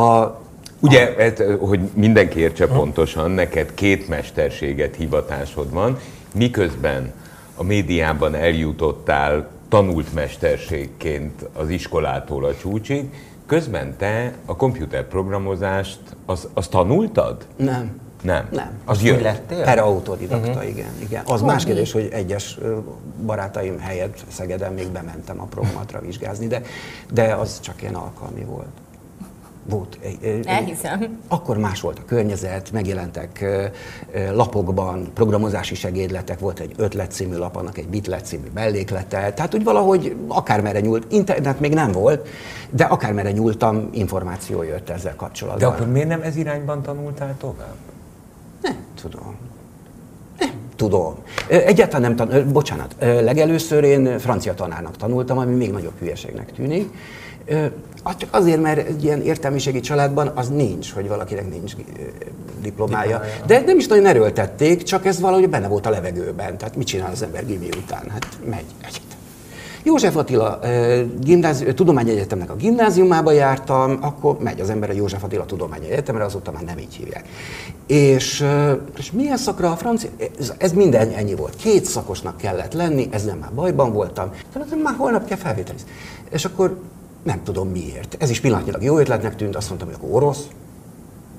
A, 0.00 0.34
Ugye, 0.80 1.16
ez, 1.16 1.32
hogy 1.58 1.80
mindenki 1.94 2.38
értse 2.38 2.66
pontosan, 2.66 3.30
neked 3.30 3.74
két 3.74 4.08
mesterséget, 4.08 4.96
hivatásod 4.96 5.72
van, 5.72 5.98
miközben 6.34 7.12
a 7.56 7.62
médiában 7.62 8.34
eljutottál 8.34 9.48
tanult 9.68 10.14
mesterségként 10.14 11.48
az 11.54 11.68
iskolától 11.68 12.44
a 12.44 12.56
csúcsig, 12.56 13.10
közben 13.46 13.96
te 13.96 14.34
a 14.44 14.56
komputerprogramozást, 14.56 16.00
az, 16.26 16.48
azt 16.54 16.70
tanultad? 16.70 17.46
nem. 17.56 18.00
Nem. 18.22 18.48
Nem. 18.52 18.70
Az 18.84 19.02
jött. 19.02 19.20
lettél? 19.20 19.62
Erre 19.62 19.80
autodidakta, 19.80 20.48
uh-huh. 20.48 20.68
igen, 20.68 20.90
igen. 20.98 21.22
Az 21.24 21.40
Hobbi. 21.40 21.52
más 21.52 21.64
kérdés, 21.64 21.92
hogy 21.92 22.08
egyes 22.12 22.58
barátaim 23.26 23.78
helyett 23.78 24.24
Szegeden 24.28 24.72
még 24.72 24.88
bementem 24.88 25.40
a 25.40 25.44
programatra 25.44 26.00
vizsgázni, 26.00 26.46
de, 26.46 26.62
de 27.12 27.34
az 27.34 27.60
csak 27.60 27.82
ilyen 27.82 27.94
alkalmi 27.94 28.44
volt. 28.44 28.68
Volt. 29.68 29.98
Elhiszem. 30.44 31.18
Akkor 31.28 31.56
más 31.58 31.80
volt 31.80 31.98
a 31.98 32.02
környezet, 32.06 32.72
megjelentek 32.72 33.44
lapokban 34.32 35.10
programozási 35.14 35.74
segédletek, 35.74 36.38
volt 36.38 36.58
egy 36.60 36.72
ötlet 36.76 37.10
című 37.12 37.36
lap, 37.36 37.56
annak 37.56 37.78
egy 37.78 37.88
bitlet 37.88 38.26
című 38.26 38.46
melléklete, 38.54 39.32
tehát 39.32 39.54
úgy 39.54 39.64
valahogy 39.64 40.16
akármerre 40.28 40.80
nyúlt, 40.80 41.12
internet 41.12 41.60
még 41.60 41.74
nem 41.74 41.92
volt, 41.92 42.28
de 42.70 42.84
akármerre 42.84 43.30
nyúltam, 43.30 43.88
információ 43.92 44.62
jött 44.62 44.88
ezzel 44.88 45.10
De 45.10 45.16
kapcsolatban. 45.16 45.72
akkor 45.72 45.86
miért 45.86 46.08
nem 46.08 46.22
ez 46.22 46.36
irányban 46.36 46.82
tanultál 46.82 47.34
tovább? 47.38 47.74
Nem 48.62 48.76
tudom. 49.00 49.36
Nem 50.38 50.50
tudom. 50.76 51.14
Egyáltalán 51.48 52.00
nem 52.00 52.16
tan... 52.16 52.34
ö, 52.34 52.46
Bocsánat, 52.46 52.94
legelőször 52.98 53.84
én 53.84 54.18
francia 54.18 54.54
tanárnak 54.54 54.96
tanultam, 54.96 55.38
ami 55.38 55.54
még 55.54 55.70
nagyobb 55.70 55.98
hülyeségnek 55.98 56.52
tűnik. 56.52 56.90
Csak 58.18 58.28
azért, 58.30 58.60
mert 58.60 58.86
egy 58.88 59.04
ilyen 59.04 59.22
értelmiségi 59.22 59.80
családban 59.80 60.30
az 60.34 60.48
nincs, 60.48 60.92
hogy 60.92 61.08
valakinek 61.08 61.50
nincs 61.50 61.72
diplomája. 62.62 63.20
De 63.46 63.60
nem 63.60 63.78
is 63.78 63.86
nagyon 63.86 64.06
erőltették, 64.06 64.82
csak 64.82 65.06
ez 65.06 65.20
valahogy 65.20 65.48
benne 65.48 65.68
volt 65.68 65.86
a 65.86 65.90
levegőben. 65.90 66.58
Tehát 66.58 66.76
mit 66.76 66.86
csinál 66.86 67.10
az 67.12 67.22
ember 67.22 67.46
gimi 67.46 67.68
után? 67.76 68.10
Hát 68.10 68.26
megy 68.44 68.64
egyetem. 68.80 69.14
József 69.82 70.16
Attila 70.16 70.58
gimnázi- 71.20 71.74
tudományegyetemnek 71.74 72.50
a 72.50 72.56
gimnáziumába 72.56 73.30
jártam, 73.30 73.98
akkor 74.00 74.38
megy 74.38 74.60
az 74.60 74.70
ember 74.70 74.90
a 74.90 74.92
József 74.92 75.24
Attila 75.24 75.44
Tudományegyetemre, 75.44 76.24
azóta 76.24 76.50
már 76.52 76.62
nem 76.62 76.78
így 76.78 76.94
hívják. 76.94 77.24
És, 77.86 78.44
és 78.98 79.12
milyen 79.12 79.36
szakra 79.36 79.70
a 79.70 79.76
francia? 79.76 80.10
Ez, 80.38 80.52
ez 80.58 80.72
minden 80.72 81.08
ennyi 81.10 81.34
volt. 81.34 81.56
Két 81.56 81.84
szakosnak 81.84 82.36
kellett 82.36 82.72
lenni, 82.72 83.08
ezzel 83.10 83.36
már 83.36 83.52
bajban 83.54 83.92
voltam. 83.92 84.30
Talán 84.52 84.78
már 84.82 84.94
holnap 84.96 85.26
kell 85.26 85.38
felvételizni. 85.38 85.88
És 86.30 86.44
akkor 86.44 86.78
nem 87.26 87.42
tudom 87.42 87.68
miért. 87.68 88.16
Ez 88.18 88.30
is 88.30 88.40
pillanatnyilag 88.40 88.82
jó 88.82 88.98
ötletnek 88.98 89.36
tűnt, 89.36 89.56
azt 89.56 89.68
mondtam, 89.68 89.88
hogy 89.88 89.98
akkor 90.00 90.22
orosz. 90.22 90.46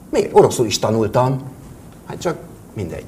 Miért? 0.09 0.29
Oroszul 0.33 0.65
is 0.65 0.79
tanultam. 0.79 1.41
Hát 2.05 2.19
csak 2.19 2.37
mindegy. 2.73 3.05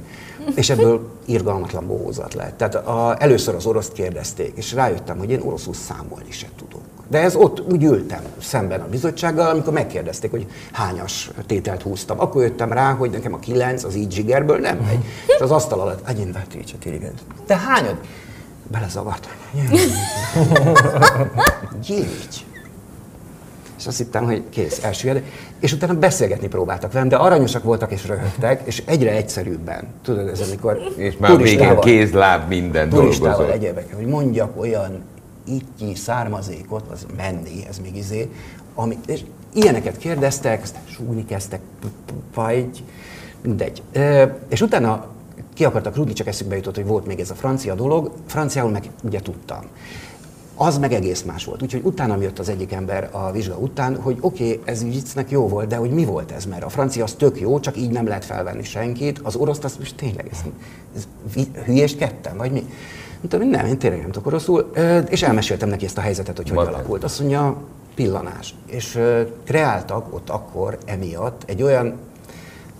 És 0.55 0.69
ebből 0.69 1.09
irgalmatlan 1.25 1.87
bohózat 1.87 2.33
lett. 2.33 2.57
Tehát 2.57 2.75
a, 2.75 3.15
először 3.19 3.55
az 3.55 3.65
oroszt 3.65 3.91
kérdezték, 3.91 4.51
és 4.55 4.73
rájöttem, 4.73 5.17
hogy 5.17 5.29
én 5.29 5.41
oroszul 5.41 5.73
számolni 5.73 6.31
se 6.31 6.47
tudok. 6.57 6.81
De 7.07 7.19
ez 7.19 7.35
ott 7.35 7.71
úgy 7.71 7.83
ültem 7.83 8.23
szemben 8.41 8.81
a 8.81 8.87
bizottsággal, 8.87 9.49
amikor 9.49 9.73
megkérdezték, 9.73 10.31
hogy 10.31 10.47
hányas 10.71 11.31
tételt 11.45 11.81
húztam. 11.81 12.19
Akkor 12.19 12.41
jöttem 12.41 12.71
rá, 12.71 12.93
hogy 12.93 13.09
nekem 13.09 13.33
a 13.33 13.39
kilenc 13.39 13.83
az 13.83 13.95
így 13.95 14.11
zsigerből 14.11 14.57
nem 14.57 14.77
megy. 14.77 15.05
És 15.25 15.39
az 15.39 15.51
asztal 15.51 15.79
alatt, 15.79 16.07
agyin 16.07 16.31
vetécse 16.31 16.77
téged. 16.77 17.13
Te 17.45 17.57
hányad? 17.57 17.97
Belezavartam. 18.67 19.31
Gyígy. 21.85 22.47
És 23.79 23.87
azt 23.87 23.97
hittem, 23.97 24.25
hogy 24.25 24.43
kész, 24.49 24.83
elsüllyed. 24.83 25.23
És 25.59 25.73
utána 25.73 25.93
beszélgetni 25.93 26.47
próbáltak 26.47 26.91
velem, 26.91 27.07
de 27.07 27.15
aranyosak 27.15 27.63
voltak 27.63 27.91
és 27.91 28.07
röhögtek, 28.07 28.61
és 28.65 28.83
egyre 28.85 29.11
egyszerűbben. 29.11 29.87
Tudod, 30.03 30.27
ez 30.27 30.39
amikor 30.39 30.93
És 30.95 31.17
már 31.17 31.37
végén 31.37 31.79
kéz, 31.79 32.11
láb, 32.11 32.47
minden 32.47 32.89
turistával 32.89 33.51
egyébek, 33.51 33.95
hogy 33.95 34.05
mondjak 34.05 34.59
olyan 34.61 35.03
ittyi 35.47 35.95
származékot, 35.95 36.83
az 36.91 37.05
menni, 37.17 37.65
ez 37.69 37.79
még 37.79 37.95
izé, 37.95 38.29
ami, 38.75 38.97
és 39.07 39.21
ilyeneket 39.53 39.97
kérdeztek, 39.97 40.61
aztán 40.61 40.81
súgni 40.85 41.25
kezdtek, 41.25 41.59
pajgy, 42.33 42.83
mindegy. 43.41 43.81
És 44.47 44.61
utána 44.61 45.05
ki 45.53 45.65
akartak 45.65 45.95
rúgni, 45.95 46.13
csak 46.13 46.27
eszükbe 46.27 46.55
jutott, 46.55 46.75
hogy 46.75 46.85
volt 46.85 47.05
még 47.05 47.19
ez 47.19 47.29
a 47.29 47.35
francia 47.35 47.75
dolog, 47.75 48.11
franciául 48.25 48.71
meg 48.71 48.83
ugye 49.03 49.19
tudtam. 49.19 49.63
Az 50.61 50.77
meg 50.77 50.93
egész 50.93 51.21
más 51.21 51.45
volt. 51.45 51.61
Úgyhogy 51.61 51.81
utána 51.83 52.21
jött 52.21 52.39
az 52.39 52.49
egyik 52.49 52.71
ember 52.71 53.09
a 53.11 53.31
vizsga 53.31 53.57
után, 53.57 54.01
hogy 54.01 54.17
oké, 54.21 54.43
okay, 54.43 54.61
ez 54.65 54.83
viccnek 54.83 55.31
jó 55.31 55.47
volt, 55.47 55.67
de 55.67 55.75
hogy 55.75 55.91
mi 55.91 56.05
volt 56.05 56.31
ez? 56.31 56.45
Mert 56.45 56.63
a 56.63 56.69
francia 56.69 57.03
az 57.03 57.13
tök 57.13 57.39
jó, 57.39 57.59
csak 57.59 57.77
így 57.77 57.89
nem 57.89 58.07
lehet 58.07 58.25
felvenni 58.25 58.63
senkit, 58.63 59.19
az 59.23 59.35
oroszt 59.35 59.63
az 59.63 59.75
most 59.77 59.95
tényleg, 59.95 60.29
ez, 60.31 60.37
ez 61.75 61.95
kettem, 61.95 62.37
vagy 62.37 62.51
mi? 62.51 62.63
Mondtam, 63.17 63.39
hogy 63.39 63.49
nem, 63.49 63.65
én 63.65 63.77
tényleg 63.77 63.99
nem 63.99 64.11
tudok 64.11 64.27
oroszul, 64.27 64.71
és 65.09 65.23
elmeséltem 65.23 65.69
neki 65.69 65.85
ezt 65.85 65.97
a 65.97 66.01
helyzetet, 66.01 66.37
hogy 66.37 66.47
hogy 66.47 66.57
Matek. 66.57 66.73
alakult. 66.73 67.03
Azt 67.03 67.19
mondja, 67.19 67.57
pillanás. 67.95 68.55
És 68.65 68.99
kreáltak 69.45 70.13
ott 70.13 70.29
akkor 70.29 70.77
emiatt 70.85 71.43
egy 71.45 71.63
olyan 71.63 71.93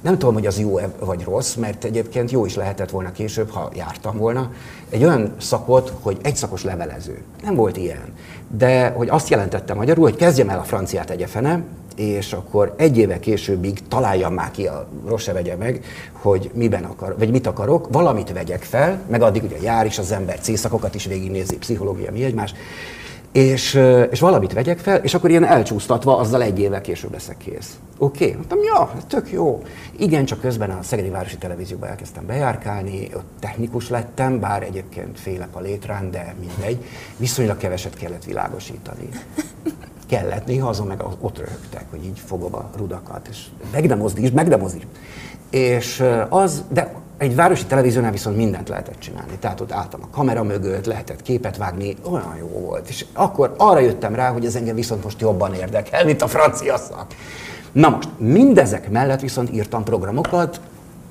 nem 0.01 0.17
tudom, 0.17 0.33
hogy 0.33 0.45
az 0.45 0.59
jó 0.59 0.79
vagy 0.99 1.23
rossz, 1.23 1.55
mert 1.55 1.83
egyébként 1.83 2.31
jó 2.31 2.45
is 2.45 2.55
lehetett 2.55 2.89
volna 2.89 3.11
később, 3.11 3.49
ha 3.49 3.71
jártam 3.75 4.17
volna. 4.17 4.51
Egy 4.89 5.03
olyan 5.03 5.33
szakot, 5.37 5.93
hogy 6.01 6.17
egy 6.21 6.35
szakos 6.35 6.63
levelező. 6.63 7.21
Nem 7.43 7.55
volt 7.55 7.77
ilyen. 7.77 8.13
De 8.57 8.89
hogy 8.89 9.09
azt 9.09 9.29
jelentette 9.29 9.73
magyarul, 9.73 10.03
hogy 10.03 10.15
kezdjem 10.15 10.49
el 10.49 10.59
a 10.59 10.63
franciát 10.63 11.09
egyefene, 11.09 11.63
és 11.95 12.33
akkor 12.33 12.73
egy 12.77 12.97
éve 12.97 13.19
későbbig 13.19 13.87
találjam 13.87 14.33
már 14.33 14.51
ki, 14.51 14.67
a 14.67 14.87
rossz 15.07 15.23
se 15.23 15.33
vegye 15.33 15.55
meg, 15.55 15.83
hogy 16.11 16.51
miben 16.53 16.83
akar, 16.83 17.15
vagy 17.17 17.31
mit 17.31 17.47
akarok, 17.47 17.87
valamit 17.91 18.31
vegyek 18.31 18.63
fel, 18.63 19.01
meg 19.07 19.21
addig 19.21 19.43
ugye 19.43 19.57
jár 19.61 19.85
is 19.85 19.99
az 19.99 20.11
ember, 20.11 20.39
C-szakokat 20.39 20.95
is 20.95 21.05
végignézi, 21.05 21.57
pszichológia, 21.57 22.11
mi 22.11 22.23
egymás, 22.23 22.53
és, 23.31 23.79
és 24.09 24.19
valamit 24.19 24.53
vegyek 24.53 24.79
fel, 24.79 24.97
és 24.97 25.13
akkor 25.13 25.29
ilyen 25.29 25.45
elcsúsztatva, 25.45 26.17
azzal 26.17 26.41
egy 26.41 26.59
évvel 26.59 26.81
később 26.81 27.11
leszek 27.11 27.37
kész. 27.37 27.77
Oké, 27.97 28.23
okay. 28.23 28.35
mondtam, 28.35 28.59
ja, 28.63 28.91
ez 28.97 29.03
tök 29.07 29.31
jó. 29.31 29.63
Igen, 29.97 30.25
csak 30.25 30.41
közben 30.41 30.69
a 30.69 30.83
Szegedi 30.83 31.09
Városi 31.09 31.37
Televízióba 31.37 31.87
elkezdtem 31.87 32.25
bejárkálni, 32.25 33.09
ott 33.15 33.29
technikus 33.39 33.89
lettem, 33.89 34.39
bár 34.39 34.63
egyébként 34.63 35.19
félek 35.19 35.55
a 35.55 35.59
létrán, 35.59 36.11
de 36.11 36.35
mindegy. 36.39 36.85
Viszonylag 37.17 37.57
keveset 37.57 37.95
kellett 37.95 38.23
világosítani. 38.23 39.09
Kellett, 40.07 40.45
néha 40.45 40.69
azon 40.69 40.87
meg 40.87 41.03
ott 41.19 41.37
röhögtek, 41.37 41.85
hogy 41.89 42.05
így 42.05 42.19
fogom 42.25 42.55
a 42.55 42.69
rudakat, 42.77 43.27
és 43.27 43.37
meg 43.71 43.87
nem 43.87 43.97
mozdíts, 43.97 44.33
meg 44.33 44.47
nem 44.47 44.59
mozdíts. 44.59 44.85
És 45.49 46.03
az, 46.29 46.63
de 46.69 46.93
egy 47.17 47.35
városi 47.35 47.65
televíziónál 47.65 48.11
viszont 48.11 48.35
mindent 48.35 48.69
lehetett 48.69 48.99
csinálni. 48.99 49.37
Tehát 49.39 49.61
ott 49.61 49.71
álltam 49.71 49.99
a 50.03 50.15
kamera 50.15 50.43
mögött, 50.43 50.85
lehetett 50.85 51.21
képet 51.21 51.57
vágni, 51.57 51.95
olyan 52.11 52.35
jó 52.39 52.47
volt. 52.47 52.89
És 52.89 53.05
akkor 53.13 53.53
arra 53.57 53.79
jöttem 53.79 54.15
rá, 54.15 54.31
hogy 54.31 54.45
ez 54.45 54.55
engem 54.55 54.75
viszont 54.75 55.03
most 55.03 55.21
jobban 55.21 55.53
érdekel, 55.53 56.05
mint 56.05 56.21
a 56.21 56.27
francia 56.27 56.77
szak. 56.77 57.05
Na 57.71 57.89
most, 57.89 58.09
mindezek 58.17 58.89
mellett 58.89 59.19
viszont 59.19 59.53
írtam 59.53 59.83
programokat, 59.83 60.59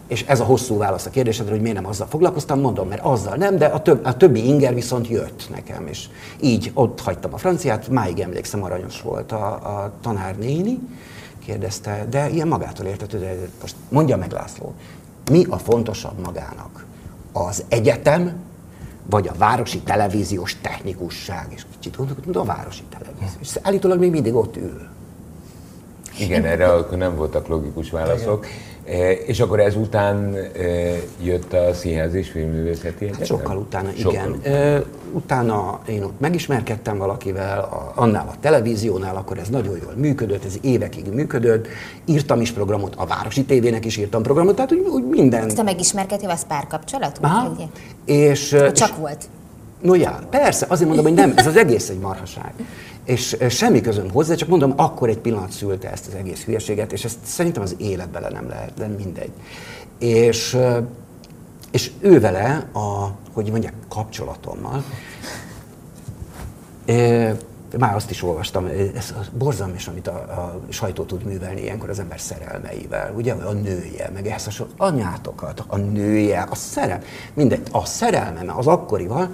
és 0.06 0.24
ez 0.26 0.40
a 0.40 0.44
hosszú 0.44 0.76
válasz 0.76 1.06
a 1.06 1.10
kérdésedre, 1.10 1.52
hogy 1.52 1.60
miért 1.60 1.76
nem 1.76 1.86
azzal 1.86 2.06
foglalkoztam, 2.06 2.60
mondom, 2.60 2.88
mert 2.88 3.04
azzal 3.04 3.34
nem, 3.34 3.56
de 3.56 3.66
a, 3.66 3.82
több, 3.82 4.04
a 4.04 4.16
többi 4.16 4.46
inger 4.46 4.74
viszont 4.74 5.08
jött 5.08 5.46
nekem, 5.50 5.86
és 5.86 6.04
így 6.40 6.70
ott 6.74 7.00
hagytam 7.00 7.34
a 7.34 7.36
franciát, 7.36 7.88
máig 7.88 8.20
emlékszem, 8.20 8.62
aranyos 8.62 9.00
volt 9.00 9.32
a, 9.32 9.46
a 9.46 9.92
tanárnéni, 10.02 10.78
kérdezte, 11.48 12.06
de 12.10 12.28
ilyen 12.28 12.48
magától 12.48 12.86
értetődő, 12.86 13.50
most 13.60 13.76
mondja 13.88 14.16
meg 14.16 14.30
László, 14.30 14.74
mi 15.30 15.44
a 15.48 15.58
fontosabb 15.58 16.18
magának? 16.24 16.84
Az 17.32 17.64
egyetem, 17.68 18.32
vagy 19.10 19.28
a 19.28 19.32
városi 19.38 19.78
televíziós 19.78 20.56
technikusság? 20.60 21.46
És 21.54 21.62
kicsit 21.78 21.96
gondolkodtam, 21.96 22.32
de 22.32 22.38
a 22.38 22.44
városi 22.44 22.82
televízió. 22.90 23.38
És 23.40 23.58
állítólag 23.62 23.98
még 23.98 24.10
mindig 24.10 24.34
ott 24.34 24.56
ül. 24.56 24.88
Igen, 26.18 26.44
erre 26.44 26.72
akkor 26.72 26.98
nem 26.98 27.16
voltak 27.16 27.48
logikus 27.48 27.90
válaszok. 27.90 28.46
E, 28.46 28.48
és 29.26 29.40
akkor 29.40 29.60
ezután 29.60 30.34
e, 30.34 30.48
jött 31.22 31.52
a 31.52 31.74
Színház 31.74 32.14
és 32.14 32.30
Filmművészeti 32.30 33.04
Egyetem? 33.04 33.18
Hát 33.18 33.26
sokkal 33.26 33.56
utána, 33.56 33.90
Sokkal 33.96 34.12
igen. 34.12 34.30
utána. 34.30 34.56
Ö, 34.56 34.78
utána 35.12 35.80
én 35.88 36.02
ott 36.02 36.20
megismerkedtem 36.20 36.98
valakivel, 36.98 37.58
a, 37.58 37.92
annál 37.94 38.26
a 38.28 38.34
televíziónál, 38.40 39.16
akkor 39.16 39.38
ez 39.38 39.48
nagyon 39.48 39.76
jól 39.82 39.92
működött, 39.96 40.44
ez 40.44 40.54
évekig 40.60 41.06
működött. 41.12 41.66
Írtam 42.04 42.40
is 42.40 42.50
programot, 42.50 42.94
a 42.96 43.06
Városi 43.06 43.44
Tévének 43.44 43.84
is 43.84 43.96
írtam 43.96 44.22
programot, 44.22 44.54
tehát 44.54 44.72
úgy, 44.72 44.86
úgy 44.86 45.04
minden. 45.04 45.48
Te 45.48 45.62
megismerkedtél, 45.62 46.30
az 46.30 46.46
párkapcsolat? 46.46 47.18
Aha. 47.20 47.56
És, 48.04 48.52
és, 48.52 48.72
Csak 48.72 48.96
volt. 48.96 49.28
No 49.82 49.94
já, 49.94 50.18
persze, 50.30 50.66
azért 50.68 50.88
mondom, 50.88 51.06
hogy 51.06 51.14
nem, 51.14 51.32
ez 51.36 51.46
az 51.46 51.56
egész 51.56 51.88
egy 51.88 51.98
marhaság. 51.98 52.52
És 53.08 53.36
semmi 53.48 53.80
közöm 53.80 54.10
hozzá, 54.10 54.34
csak 54.34 54.48
mondom, 54.48 54.72
akkor 54.76 55.08
egy 55.08 55.18
pillanat 55.18 55.50
szülte 55.50 55.90
ezt 55.90 56.06
az 56.06 56.14
egész 56.14 56.44
hülyeséget, 56.44 56.92
és 56.92 57.04
ezt 57.04 57.18
szerintem 57.22 57.62
az 57.62 57.74
élet 57.78 58.08
bele 58.08 58.28
nem 58.30 58.48
lehet, 58.48 58.74
de 58.74 58.86
mindegy. 58.86 59.30
És, 59.98 60.58
és 61.70 61.90
ő 62.00 62.20
vele, 62.20 62.68
a, 62.72 63.10
hogy 63.32 63.50
mondják, 63.50 63.72
kapcsolatommal, 63.88 64.84
eh, 66.84 67.36
már 67.78 67.94
azt 67.94 68.10
is 68.10 68.22
olvastam, 68.22 68.66
ez 68.94 69.14
a 69.16 69.24
borzalmas, 69.38 69.88
amit 69.88 70.06
a, 70.06 70.14
a 70.14 70.60
sajtó 70.68 71.02
tud 71.02 71.24
művelni 71.24 71.60
ilyenkor 71.60 71.90
az 71.90 71.98
ember 71.98 72.20
szerelmeivel, 72.20 73.12
ugye, 73.16 73.32
a 73.32 73.52
nője, 73.52 74.10
meg 74.14 74.26
ehhez 74.26 74.44
hasonló, 74.44 74.72
anyátokat, 74.76 75.64
a 75.66 75.76
nője, 75.76 76.46
a 76.50 76.54
szerelem, 76.54 77.02
mindegy, 77.34 77.62
a 77.72 77.84
szerelmeme 77.84 78.52
az 78.52 78.66
akkorival, 78.66 79.30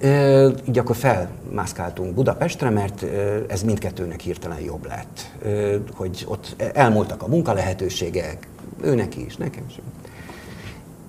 Ö, 0.00 0.48
így 0.68 0.78
akkor 0.78 0.96
felmászkáltunk 0.96 2.14
Budapestre, 2.14 2.70
mert 2.70 3.02
ö, 3.02 3.40
ez 3.48 3.62
mindkettőnek 3.62 4.20
hirtelen 4.20 4.60
jobb 4.60 4.86
lett. 4.86 5.30
Ö, 5.42 5.76
hogy 5.94 6.24
ott 6.28 6.62
elmúltak 6.74 7.22
a 7.22 7.26
munkalehetőségek, 7.26 8.48
őnek 8.82 9.16
is, 9.16 9.36
nekem 9.36 9.64
is. 9.68 9.80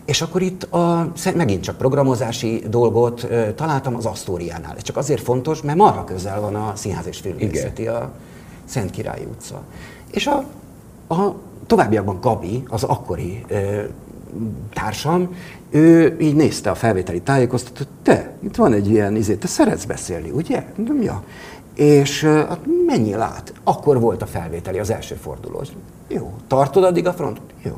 És 0.05 0.21
akkor 0.21 0.41
itt 0.41 0.63
a, 0.63 1.11
megint 1.35 1.63
csak 1.63 1.77
programozási 1.77 2.63
dolgot 2.69 3.23
ö, 3.29 3.53
találtam 3.53 3.95
az 3.95 4.05
Asztóriánál. 4.05 4.75
Ez 4.75 4.81
csak 4.81 4.97
azért 4.97 5.21
fontos, 5.21 5.61
mert 5.61 5.77
marha 5.77 6.03
közel 6.03 6.41
van 6.41 6.55
a 6.55 6.75
Színház 6.75 7.07
és 7.07 7.19
Filmvészeti, 7.19 7.87
a 7.87 8.11
Szent 8.65 8.91
Királyi 8.91 9.23
utca. 9.23 9.61
És 10.11 10.27
a, 10.27 10.43
a 11.13 11.35
továbbiakban 11.67 12.19
Gabi, 12.21 12.63
az 12.67 12.83
akkori 12.83 13.43
ö, 13.47 13.81
társam, 14.73 15.35
ő 15.69 16.17
így 16.19 16.35
nézte 16.35 16.69
a 16.69 16.75
felvételi 16.75 17.21
tájékoztatót, 17.21 17.87
te, 18.03 18.31
itt 18.43 18.55
van 18.55 18.73
egy 18.73 18.89
ilyen 18.89 19.15
izé, 19.15 19.35
te 19.35 19.47
szeretsz 19.47 19.83
beszélni, 19.85 20.29
ugye? 20.29 20.63
Mondom, 20.75 21.01
ja. 21.01 21.23
És 21.75 22.23
hát 22.23 22.59
menjél 22.85 23.21
át. 23.21 23.53
Akkor 23.63 23.99
volt 23.99 24.21
a 24.21 24.25
felvételi, 24.25 24.79
az 24.79 24.89
első 24.89 25.15
forduló. 25.15 25.63
Jó, 26.07 26.33
tartod 26.47 26.83
addig 26.83 27.07
a 27.07 27.13
frontot? 27.13 27.53
Jó. 27.63 27.77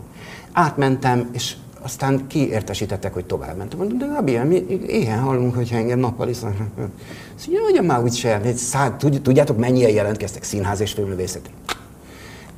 Átmentem, 0.52 1.30
és 1.32 1.56
aztán 1.82 2.28
kiértesítettek, 2.28 3.14
hogy 3.14 3.26
tovább 3.26 3.58
mentem. 3.58 3.80
Mondom, 3.80 3.98
de 3.98 4.06
Gabi, 4.06 4.38
mi 4.38 4.66
éhen 4.88 5.20
hallunk, 5.20 5.56
hogyha 5.56 5.76
engem 5.78 6.00
nappal 6.00 6.30
isznak. 6.30 6.58
Mondja, 6.58 7.64
hogy 7.72 7.86
már 7.86 8.04
úgy 8.04 8.14
sem. 8.14 8.56
Szá- 8.56 8.98
tud- 8.98 9.22
Tudjátok, 9.22 9.58
mennyien 9.58 9.92
jelentkeztek 9.92 10.44
színház 10.44 10.80
és 10.80 10.92
filmművészeti? 10.92 11.50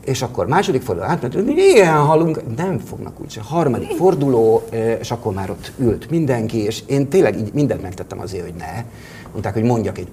És 0.06 0.22
akkor 0.22 0.48
második 0.48 0.82
forduló 0.82 1.08
átment, 1.08 1.34
hogy 1.34 1.48
ilyen 1.58 1.96
hallunk, 1.96 2.56
nem 2.56 2.80
fognak 2.80 3.20
úgyse. 3.22 3.42
Harmadik 3.42 3.90
forduló, 3.90 4.64
és 5.00 5.12
akkor 5.12 5.34
már 5.34 5.50
ott 5.50 5.72
ült 5.80 6.10
mindenki, 6.10 6.58
és 6.58 6.84
én 6.86 7.08
tényleg 7.08 7.40
így 7.40 7.54
mindent 7.54 7.82
megtettem 7.82 8.20
azért, 8.20 8.44
hogy 8.44 8.54
ne. 8.58 8.84
Mondták, 9.32 9.54
hogy 9.54 9.64
mondjak, 9.64 9.98
egy, 9.98 10.08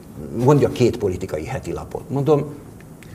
mondjak 0.44 0.72
két 0.72 0.96
politikai 0.96 1.44
heti 1.44 1.72
lapot. 1.72 2.10
Mondom, 2.10 2.44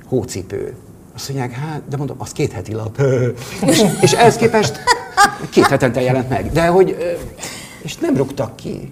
hócipő. 0.06 0.76
Azt 1.16 1.30
mondják, 1.30 1.52
hát, 1.52 1.82
de 1.90 1.98
mondom, 1.98 2.16
az 2.20 2.32
két 2.32 2.52
heti 2.52 2.74
lap. 2.74 3.02
és, 3.70 3.84
és 4.02 4.12
ehhez 4.12 4.36
képest 4.36 4.80
két 5.50 5.68
hetente 5.68 6.02
jelent 6.02 6.30
meg. 6.30 6.52
De 6.52 6.68
hogy, 6.68 7.18
és 7.82 7.98
nem 7.98 8.18
rúgtak 8.18 8.56
ki. 8.56 8.92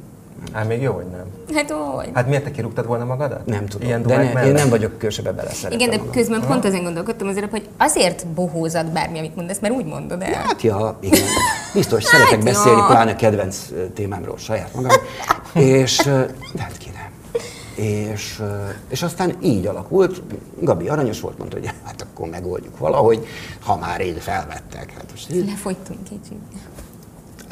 Hát 0.54 0.68
még 0.68 0.82
jó, 0.82 0.94
hogy 0.94 1.06
nem. 1.06 1.26
Hát 1.56 1.72
hogy? 1.72 2.10
Hát 2.14 2.28
miért 2.28 2.44
te 2.44 2.52
kirúgtad 2.52 2.86
volna 2.86 3.06
magadat? 3.06 3.46
Nem 3.46 3.66
tudom. 3.66 3.88
Ilyen 3.88 4.04
de 4.04 4.18
ne, 4.34 4.46
én 4.46 4.54
nem 4.54 4.70
vagyok 4.70 4.98
külsőbe 4.98 5.32
beleszeretve 5.32 5.76
Igen, 5.76 5.90
de 5.90 5.98
magam. 5.98 6.12
közben 6.14 6.42
pont 6.48 6.66
ezen 6.66 6.84
gondolkodtam 6.84 7.28
azért, 7.28 7.50
hogy 7.50 7.68
azért 7.78 8.28
bohózat 8.28 8.92
bármi, 8.92 9.20
amit 9.20 9.36
mondasz, 9.36 9.60
mert 9.60 9.74
úgy 9.74 9.86
mondod 9.86 10.22
el. 10.22 10.34
Hát 10.34 10.62
ja, 10.62 10.98
igen. 11.00 11.20
Biztos, 11.74 12.04
szeretek 12.04 12.30
Hát 12.36 12.44
beszélni, 12.44 12.80
ja. 12.80 12.86
pláne 12.86 13.16
kedvenc 13.16 13.58
témámról 13.94 14.38
saját 14.38 14.74
magam. 14.76 14.92
És, 15.54 16.02
hát 16.58 16.78
ki 16.78 16.90
nem. 16.94 17.12
És, 17.86 18.42
és 18.88 19.04
aztán 19.04 19.36
így 19.42 19.66
alakult, 19.66 20.22
Gabi 20.60 20.88
aranyos 20.88 21.20
volt, 21.22 21.38
mondta, 21.38 21.58
hogy 21.58 21.70
hát 21.84 22.02
akkor 22.12 22.30
megoldjuk 22.30 22.78
valahogy, 22.78 23.28
ha 23.66 23.78
már 23.78 24.02
én 24.02 24.16
felvettek. 24.20 24.92
Hát 24.94 25.06
most 25.12 25.34
így- 25.34 25.46
Lefogytunk 25.46 26.04
kicsit. 26.04 26.40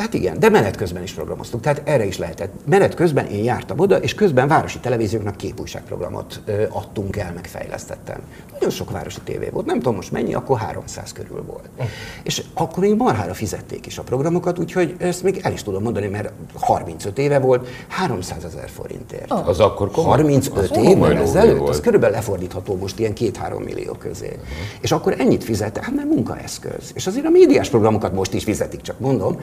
Hát 0.02 0.14
igen, 0.14 0.40
de 0.40 0.50
menet 0.50 0.76
közben 0.76 1.04
is 1.04 1.12
programoztunk, 1.12 1.64
tehát 1.64 1.82
erre 1.84 2.06
is 2.06 2.18
lehetett. 2.18 2.54
Menet 2.66 2.94
közben 2.94 3.26
én 3.26 3.44
jártam 3.44 3.80
oda, 3.80 3.98
és 3.98 4.14
közben 4.14 4.48
városi 4.48 4.80
televízióknak 4.80 5.38
képújságprogramot 5.38 6.42
ö, 6.46 6.64
adtunk 6.70 7.18
el, 7.18 7.32
meg 7.36 7.46
fejlesztettem. 7.46 8.20
Nagyon 8.52 8.70
sok 8.70 8.92
városi 8.92 9.20
tévé 9.24 9.50
volt, 9.50 9.66
nem 9.66 9.78
tudom 9.78 9.96
most 9.96 10.12
mennyi, 10.12 10.34
akkor 10.34 10.58
300 10.58 11.12
körül 11.12 11.44
volt. 11.48 11.70
És 12.24 12.44
akkor 12.54 12.84
még 12.84 12.96
marhára 12.96 13.34
fizették 13.34 13.86
is 13.86 13.98
a 13.98 14.04
programokat, 14.04 14.60
úgyhogy 14.60 14.96
ezt 14.98 15.24
még 15.24 15.40
el 15.44 15.52
is 15.52 15.64
tudom 15.64 15.84
mondani, 15.84 16.08
mert 16.08 16.32
35 16.60 17.18
éve 17.18 17.40
volt, 17.40 17.68
300 17.88 18.44
ezer 18.44 18.70
forintért. 18.70 19.32
Az 19.32 19.60
akkor 19.60 19.92
komoly? 19.92 20.10
35 20.12 20.72
Az 20.72 20.78
évvel 20.78 21.18
ezelőtt, 21.18 21.68
az 21.68 21.80
körülbelül 21.80 22.16
lefordítható 22.16 22.76
most 22.76 23.00
ilyen 23.00 23.14
2-3 23.16 23.64
millió 23.64 23.94
közé. 23.94 24.40
És 24.82 24.92
akkor 24.92 25.16
ennyit 25.18 25.44
fizet, 25.44 25.78
hát 25.78 25.94
nem 25.96 26.08
munkaeszköz. 26.08 26.92
És 26.94 27.08
azért 27.08 27.26
a 27.26 27.30
médiás 27.30 27.70
programokat 27.70 28.14
most 28.14 28.34
is 28.34 28.44
fizetik, 28.44 28.82
csak 28.82 29.00
mondom. 29.00 29.40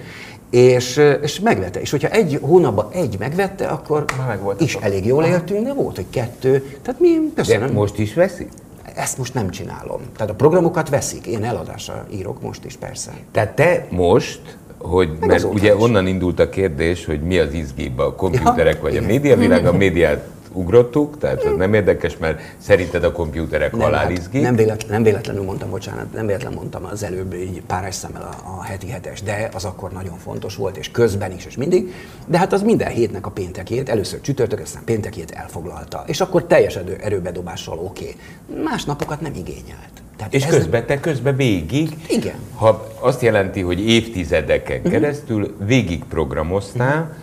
És, 0.51 1.01
és 1.23 1.41
megvette. 1.41 1.81
És 1.81 1.91
hogyha 1.91 2.09
egy 2.09 2.39
hónapban 2.43 2.89
egy 2.93 3.17
megvette, 3.19 3.67
akkor 3.67 4.05
Már 4.19 4.27
megvoltatok. 4.27 4.67
is 4.69 4.75
elég 4.75 5.07
jól 5.07 5.25
éltünk, 5.25 5.65
de 5.67 5.73
volt, 5.73 5.97
hogy 5.97 6.07
kettő. 6.11 6.77
Tehát 6.83 7.01
mi, 7.01 7.09
De 7.35 7.43
köszönöm. 7.43 7.73
most 7.73 7.99
is 7.99 8.15
veszi? 8.15 8.47
Ezt 8.95 9.19
most 9.19 9.35
nem 9.35 9.51
csinálom. 9.51 10.01
Tehát 10.17 10.31
a 10.33 10.35
programokat 10.35 10.89
veszik, 10.89 11.27
én 11.27 11.45
eladásra 11.45 12.07
írok 12.13 12.43
most 12.43 12.65
is 12.65 12.77
persze. 12.77 13.13
Tehát 13.33 13.55
te 13.55 13.87
most 13.91 14.41
hogy 14.79 15.09
Meg 15.21 15.29
mert 15.29 15.45
ugye 15.45 15.75
is. 15.75 15.83
onnan 15.83 16.07
indult 16.07 16.39
a 16.41 16.49
kérdés, 16.49 17.05
hogy 17.05 17.21
mi 17.21 17.39
az 17.39 17.53
izgibb, 17.53 17.99
a 17.99 18.15
komputerek 18.15 18.75
Ja, 18.75 18.81
vagy 18.83 18.91
a 18.93 18.95
igen. 18.95 19.05
médiavilág. 19.09 19.67
A 19.67 19.73
médiát 19.85 20.25
ugrottuk, 20.53 21.19
tehát 21.19 21.45
ez 21.45 21.57
nem 21.57 21.75
érdekes, 21.75 22.17
mert 22.17 22.41
szerinted 22.59 23.05
a 23.05 23.13
komputerek 23.13 23.73
Nem, 23.73 23.81
halál 23.81 24.01
hát 24.01 24.33
nem, 24.33 24.57
véletlen, 24.57 24.91
nem 24.91 25.03
véletlenül 25.03 25.45
mondtam, 25.45 25.71
bocsánat, 25.71 26.13
nem 26.13 26.27
véletlenül 26.27 26.59
mondtam 26.59 26.85
az 26.85 27.03
előbb 27.03 27.35
így 27.35 27.63
pár 27.67 27.95
szemmel 27.95 28.23
a, 28.23 28.59
a 28.59 28.63
heti 28.63 28.89
hetes, 28.89 29.23
de 29.23 29.49
az 29.55 29.65
akkor 29.65 29.91
nagyon 29.91 30.19
fontos 30.19 30.57
volt, 30.57 30.77
és 30.77 30.91
közben 30.91 31.33
is, 31.33 31.45
és 31.45 31.57
mindig. 31.57 31.95
De 32.27 32.39
hát 32.39 32.53
az 32.53 32.63
minden 32.63 32.91
hétnek 32.91 33.27
a 33.27 33.31
péntekét, 33.31 33.89
először 33.89 34.21
csütörtök, 34.21 34.61
aztán 34.61 34.85
péntekét 34.85 35.31
elfoglalta. 35.31 36.05
És 36.07 36.21
akkor 36.21 36.45
teljes 36.45 36.77
erő, 36.77 36.99
erőbedobással 37.03 37.79
oké. 37.79 38.17
Más 38.65 38.85
napokat 38.85 39.21
nem 39.21 39.33
igényelt. 39.35 40.03
Tehát 40.17 40.35
És 40.35 40.47
közben, 40.47 40.87
te 40.87 41.01
közben 41.01 41.37
végig, 41.37 41.97
Igen. 42.09 42.35
Ha 42.55 42.89
azt 43.01 43.23
jelenti, 43.23 43.61
hogy 43.61 43.89
évtizedeken 43.89 44.83
keresztül 44.83 45.57
végig 45.67 46.05
programoztál, 46.05 47.17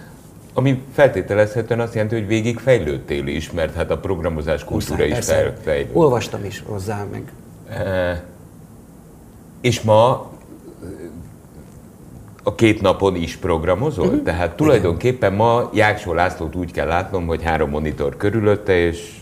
ami 0.57 0.81
feltételezhetően 0.93 1.79
azt 1.79 1.93
jelenti, 1.93 2.15
hogy 2.15 2.27
végig 2.27 2.57
fejlődtél 2.59 3.27
is, 3.27 3.51
mert 3.51 3.73
hát 3.75 3.91
a 3.91 3.97
programozás 3.97 4.63
kultúra 4.63 5.03
is 5.05 5.13
Persze. 5.13 5.33
fel- 5.33 5.57
fejlőd. 5.63 5.89
Olvastam 5.93 6.45
is 6.45 6.63
hozzá, 6.65 7.05
meg 7.11 7.31
Eh, 7.69 8.19
És 9.61 9.81
ma 9.81 10.31
a 12.43 12.55
két 12.55 12.81
napon 12.81 13.15
is 13.15 13.35
programozol? 13.35 14.05
Mhm. 14.05 14.23
Tehát 14.23 14.55
tulajdonképpen 14.55 15.33
ma 15.33 15.69
Jáksó 15.73 16.13
Lászlót 16.13 16.55
úgy 16.55 16.71
kell 16.71 16.87
látnom, 16.87 17.25
hogy 17.27 17.43
három 17.43 17.69
monitor 17.69 18.17
körülötte, 18.17 18.77
és 18.77 19.19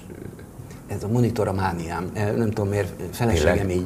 ez 0.88 1.04
a 1.04 1.08
monitor 1.08 1.48
a 1.48 1.54
mániám. 1.54 2.12
Nem 2.14 2.50
tudom 2.50 2.68
miért, 2.68 2.92
feleségem 3.12 3.56
Tényleg? 3.56 3.76
így 3.76 3.86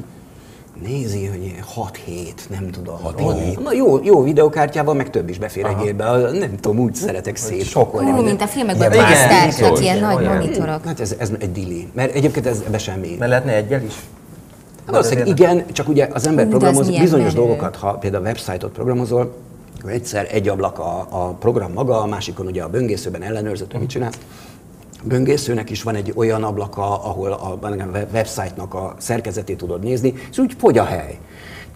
nézi, 0.83 1.25
hogy 1.25 1.55
6-7, 1.75 2.49
nem 2.49 2.69
tudom. 2.71 2.95
6-7? 3.17 3.59
Na 3.63 3.73
jó, 3.73 4.03
jó 4.03 4.23
videokártyával, 4.23 4.93
meg 4.93 5.09
több 5.09 5.29
is 5.29 5.37
befér 5.39 5.65
egy 5.65 5.85
évbe. 5.85 6.05
A- 6.05 6.17
Nem 6.31 6.55
tudom, 6.59 6.79
úgy 6.79 6.95
szeretek 6.95 7.35
szétpakolni. 7.35 8.05
Ú, 8.09 8.13
minden. 8.13 8.25
mint 8.25 8.41
a 8.41 8.47
filmekben 8.47 8.91
Igen, 8.93 9.05
poszterkök, 9.05 9.57
igen, 9.69 9.81
ilyen 9.81 9.99
nagy 9.99 10.15
olyan. 10.25 10.37
monitorok. 10.37 10.85
Hát 10.85 10.99
ez, 10.99 11.15
ez 11.17 11.31
egy 11.39 11.51
dili. 11.51 11.87
Mert 11.93 12.13
egyébként 12.15 12.45
ez 12.45 12.63
ebbe 12.67 12.77
semmi. 12.77 13.15
Mert 13.19 13.29
lehetne 13.29 13.55
egyel 13.55 13.81
is? 13.83 13.93
Hát 14.85 14.95
Valószínűleg 14.95 15.27
igen, 15.27 15.63
csak 15.71 15.87
ugye 15.89 16.07
az 16.13 16.27
ember 16.27 16.43
Hú, 16.45 16.49
programoz 16.51 16.87
bizonyos 16.87 17.33
menő. 17.33 17.45
dolgokat, 17.45 17.75
ha 17.75 17.91
például 17.93 18.23
websájtot 18.23 18.71
programozol, 18.71 19.33
egyszer 19.87 20.27
egy 20.31 20.47
ablak 20.47 20.79
a, 20.79 21.07
a 21.09 21.27
program 21.39 21.71
maga, 21.73 22.01
a 22.01 22.05
másikon 22.05 22.45
ugye 22.45 22.63
a 22.63 22.69
böngészőben 22.69 23.21
ellenőrzött, 23.23 23.71
hogy 23.71 23.79
mit 23.79 23.89
csinálsz. 23.89 24.17
Böngészőnek 25.03 25.69
is 25.69 25.83
van 25.83 25.95
egy 25.95 26.13
olyan 26.15 26.43
ablaka, 26.43 27.03
ahol 27.03 27.31
a, 27.31 27.51
a 27.51 27.85
websájtnak 28.11 28.73
a 28.73 28.95
szerkezetét 28.97 29.57
tudod 29.57 29.83
nézni, 29.83 30.13
és 30.31 30.37
úgy 30.37 30.53
fogy 30.57 30.77
a 30.77 30.83
hely. 30.83 31.19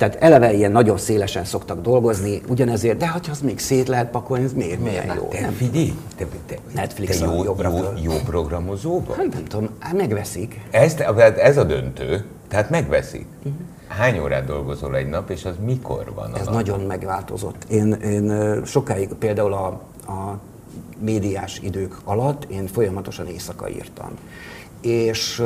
Tehát 0.02 0.16
eleve 0.16 0.54
ilyen 0.54 0.72
nagyon 0.72 0.98
szélesen 0.98 1.46
szoktak 1.46 1.82
dolgozni, 1.82 2.42
ugyanezért, 2.48 2.98
de 2.98 3.08
ha 3.08 3.20
az 3.32 3.42
még 3.42 3.60
szét 3.60 3.88
lehet 3.88 4.10
pakolni, 4.10 4.44
ez 4.44 4.54
miért, 4.54 4.80
miért 4.80 5.16
jó? 5.16 5.28
te 5.28 5.42
Nem, 5.42 5.52
figyelj, 5.52 5.94
te, 6.18 6.26
te, 6.46 6.56
Netflix 6.74 7.18
te 7.18 7.26
jó, 7.26 7.44
jobbra 7.44 7.70
jó, 7.70 8.12
jó 8.12 8.12
programozó 8.26 9.04
vagy? 9.08 9.18
hát 9.18 9.34
nem 9.34 9.46
tudom, 9.46 9.70
hát 9.80 9.94
megveszik. 9.94 10.62
Ez, 10.72 10.96
ez 11.38 11.58
a 11.58 11.64
döntő, 11.64 12.26
tehát 12.48 12.70
megveszik. 12.70 13.26
Hány 13.88 14.20
órát 14.20 14.46
dolgozol 14.46 14.96
egy 14.96 15.10
nap, 15.10 15.30
és 15.30 15.46
az 15.46 15.56
mikor 15.66 16.12
van? 16.16 16.36
Ez 16.36 16.46
nap? 16.46 16.54
nagyon 16.54 16.80
megváltozott. 16.80 17.66
Én, 17.70 17.94
én 17.94 18.56
sokáig 18.66 19.10
például 19.14 19.54
a, 19.54 19.66
a 20.12 20.40
médiás 21.02 21.60
idők 21.64 21.98
alatt 22.04 22.44
én 22.44 22.68
folyamatosan 22.68 23.28
éjszaka 23.28 23.70
írtam. 23.70 24.12
És, 24.82 25.44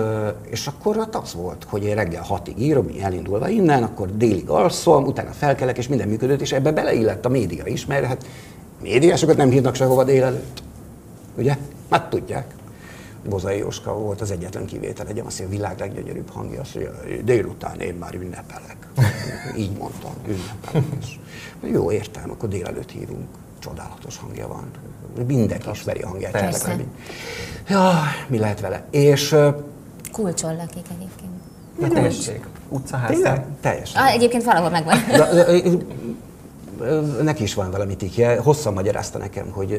és 0.50 0.68
akkor 0.68 0.98
ott 0.98 1.16
az 1.16 1.34
volt, 1.34 1.66
hogy 1.70 1.84
én 1.84 1.96
reggel 1.96 2.24
hatig 2.24 2.60
írom, 2.60 2.88
elindulva 3.02 3.50
innen, 3.50 3.84
akkor 3.84 4.18
délig 4.18 4.50
alszom, 4.50 5.06
utána 5.06 5.32
felkelek, 5.32 5.78
és 5.78 5.88
minden 5.88 6.08
működött, 6.08 6.42
és 6.42 6.52
ebbe 6.52 6.72
beleillett 6.72 7.26
a 7.26 7.30
média 7.30 7.66
is, 7.66 7.86
mert 7.86 8.06
hát 8.06 8.26
médiásokat 8.82 9.38
nem 9.38 9.50
hívnak 9.50 9.76
sehova 9.76 10.04
délelőtt. 10.04 10.64
Ugye? 11.38 11.58
Hát 11.90 12.10
tudják. 12.10 12.56
Bozai 13.30 13.58
Jóska 13.58 13.94
volt 13.94 14.22
az 14.22 14.32
egyetlen 14.32 14.66
kivétel, 14.66 15.08
egy 15.08 15.20
azt 15.26 15.40
a 15.40 15.48
világ 15.48 15.80
leggyönyörűbb 15.80 16.30
hangja, 16.30 16.62
azt 16.62 16.76
mondja, 16.76 16.94
délután 17.24 17.80
én 17.80 17.94
már 17.94 18.14
ünnepelek. 18.14 18.88
Így 19.58 19.78
mondtam, 19.78 20.14
ünnepelek. 20.28 20.84
És 21.02 21.18
jó, 21.72 21.92
értem, 21.92 22.32
akkor 22.32 22.50
délelőtt 22.50 22.92
hívunk. 22.92 23.28
Csodálatos 23.66 24.18
hangja 24.18 24.48
van. 24.48 24.64
Mindenki 25.28 25.70
ismeri 25.72 26.02
a 26.02 26.08
hangját. 26.08 26.32
Persze. 26.32 26.76
Ja, 27.70 27.92
mi 28.28 28.38
lehet 28.38 28.60
vele? 28.60 28.84
És 28.92 29.32
ö, 29.32 29.50
Kulcsol 30.12 30.56
lakik 30.56 30.86
egyébként. 30.98 31.32
Na 31.80 31.88
tessék, 32.02 32.46
utcaház. 32.70 33.10
tényleg 33.10 33.46
teljesen. 33.62 34.02
Ah, 34.02 34.14
egyébként 34.14 34.44
valahol 34.44 34.70
megvan. 34.70 34.98
De, 35.08 35.48
ö, 36.80 37.22
neki 37.24 37.44
is 37.44 37.54
van 37.54 37.72
valami 37.72 37.96
tikje. 37.96 38.40
Hosszan 38.40 38.74
magyarázta 38.74 39.18
nekem, 39.18 39.50
hogy 39.52 39.72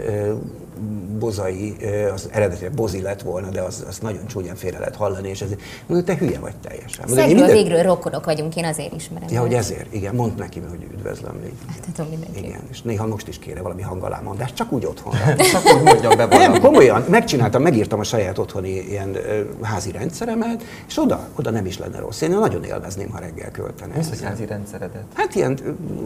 Bozai, 1.19 1.77
az 2.15 2.29
eredetileg 2.33 2.73
Bozi 2.73 3.01
lett 3.03 3.23
volna, 3.23 3.49
de 3.49 3.61
az, 3.63 3.85
az 3.89 3.99
nagyon 3.99 4.27
csúnyán 4.27 4.57
félre 4.57 4.79
lehet 4.79 4.97
hallani, 4.97 5.29
és 5.29 5.41
ezért 5.43 5.61
mondja, 5.87 6.15
te 6.15 6.21
hülye 6.25 6.39
vagy 6.39 6.55
teljesen. 6.63 7.07
Szegről 7.09 7.27
minden- 7.27 7.51
végről 7.53 7.83
rokonok 7.83 8.25
vagyunk, 8.25 8.57
én 8.57 8.65
azért 8.65 8.95
ismerem. 8.95 9.29
Ja, 9.31 9.41
hogy 9.41 9.53
ezért, 9.55 9.95
igen, 9.95 10.15
mondd 10.15 10.39
neki, 10.39 10.63
hogy 10.71 10.87
üdvözlöm. 10.93 11.35
Így. 11.45 11.53
Hát 11.69 11.87
tudom 11.95 12.11
mindenki. 12.11 12.39
Igen, 12.47 12.61
és 12.71 12.83
néha 12.83 13.07
most 13.07 13.29
is 13.29 13.39
kére 13.39 13.63
valami 13.63 13.83
hangalámondást, 13.83 14.55
csak 14.55 14.73
úgy 14.73 14.85
otthon. 14.85 15.13
Csak 15.53 15.75
úgy 15.77 15.83
mondjam 15.83 16.17
be 16.17 16.27
Nem, 16.27 16.29
valamit. 16.29 16.61
komolyan, 16.61 17.05
megcsináltam, 17.09 17.63
megírtam 17.63 17.99
a 17.99 18.03
saját 18.05 18.39
otthoni 18.39 18.69
ilyen 18.69 19.17
házi 19.63 19.91
rendszeremet, 19.91 20.63
és 20.89 20.99
oda, 20.99 21.29
oda 21.39 21.51
nem 21.51 21.67
is 21.67 21.79
lenne 21.79 21.99
rossz. 21.99 22.21
Én 22.21 22.31
nagyon 22.31 22.65
élvezném, 22.65 23.11
ha 23.11 23.19
reggel 23.19 23.51
költene. 23.51 23.93
Mi 23.95 23.99
az, 24.01 24.09
hogy 24.09 24.23
házi 24.23 24.47
rendszeredet? 24.47 25.03
Hát 25.15 25.35
ilyen 25.35 25.59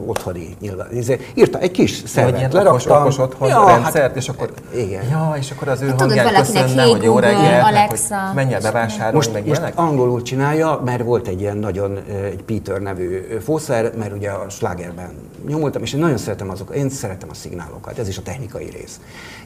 otthoni 0.07 0.57
nyilván. 0.61 0.89
Írta 1.35 1.59
egy 1.59 1.71
kis 1.71 2.03
szervet, 2.07 2.39
ilyen 2.39 2.51
okos, 2.51 2.85
leraktam. 2.85 3.01
okos 3.03 3.19
otthon 3.19 3.49
Ja, 3.49 3.67
rendszert, 3.67 4.17
és 4.17 4.29
akkor... 4.29 4.53
igen. 4.75 5.00
Ja, 5.11 5.35
és 5.39 5.51
akkor 5.51 5.69
az 5.69 5.81
ő 5.81 5.87
Hát 5.87 5.97
tudod, 5.97 6.17
hangján 6.17 6.33
valakinek 6.33 6.63
köszönne, 6.63 6.83
Hey 6.83 6.91
hogy 6.91 7.03
jó 7.03 7.15
meg 7.15 7.35
Alexa. 7.65 8.17
hogy 8.17 8.35
menj 8.35 8.55
el 8.55 8.61
bevásárolni, 8.61 9.17
Most, 9.17 9.33
meg 9.33 9.47
most 9.47 9.63
angolul 9.75 10.23
csinálja, 10.23 10.81
mert 10.85 11.03
volt 11.03 11.29
egy 11.29 11.41
ilyen 11.41 11.57
nagyon, 11.57 11.99
egy 12.25 12.43
Peter 12.43 12.81
nevű 12.81 13.39
fószer, 13.45 13.93
mert 13.99 14.13
ugye 14.13 14.31
a 14.31 14.49
slágerben 14.49 15.11
nyomultam, 15.47 15.83
és 15.83 15.93
én 15.93 16.01
nagyon 16.01 16.19
szeretem 16.19 16.51
azokat, 16.51 16.77
én 16.77 16.91
szeretem 16.91 17.29
a 17.31 17.35
szignálokat, 17.35 17.99
ez 17.99 18.09
is 18.09 18.19
a 18.19 18.23
technikai 18.23 18.71
rész, 18.71 19.01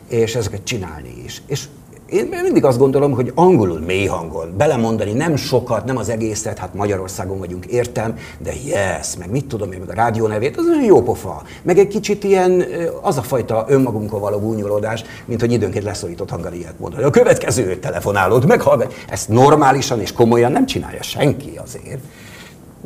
és 0.09 0.35
ezeket 0.35 0.65
csinálni 0.65 1.23
is. 1.25 1.43
És 1.47 1.65
én 2.07 2.29
mindig 2.43 2.65
azt 2.65 2.79
gondolom, 2.79 3.13
hogy 3.13 3.33
angolul 3.35 3.79
mély 3.79 4.07
hangon 4.07 4.55
belemondani 4.57 5.13
nem 5.13 5.37
sokat, 5.37 5.85
nem 5.85 5.97
az 5.97 6.09
egészet, 6.09 6.59
hát 6.59 6.75
Magyarországon 6.75 7.39
vagyunk, 7.39 7.67
értem, 7.67 8.19
de 8.39 8.53
yes, 8.65 9.17
meg 9.19 9.31
mit 9.31 9.47
tudom 9.47 9.73
én, 9.73 9.79
meg 9.79 9.91
a 9.91 9.95
rádió 9.95 10.27
nevét, 10.27 10.57
az 10.57 10.65
jó 10.87 11.03
pofa. 11.03 11.43
Meg 11.63 11.79
egy 11.79 11.89
kicsit 11.89 12.25
ilyen 12.25 12.65
az 13.03 13.17
a 13.17 13.23
fajta 13.23 13.65
önmagunkon 13.69 14.21
való 14.21 14.39
gúnyolódás, 14.39 15.05
mint 15.25 15.41
hogy 15.41 15.53
időnként 15.53 15.85
leszorított 15.85 16.31
hanggal 16.31 16.53
ilyet 16.53 16.79
mondani. 16.79 17.03
A 17.03 17.11
következő 17.11 17.77
telefonálót 17.77 18.47
meghallgat. 18.47 18.95
Ezt 19.09 19.29
normálisan 19.29 20.01
és 20.01 20.13
komolyan 20.13 20.53
nem 20.53 20.67
csinálja 20.67 21.03
senki 21.03 21.59
azért. 21.63 22.01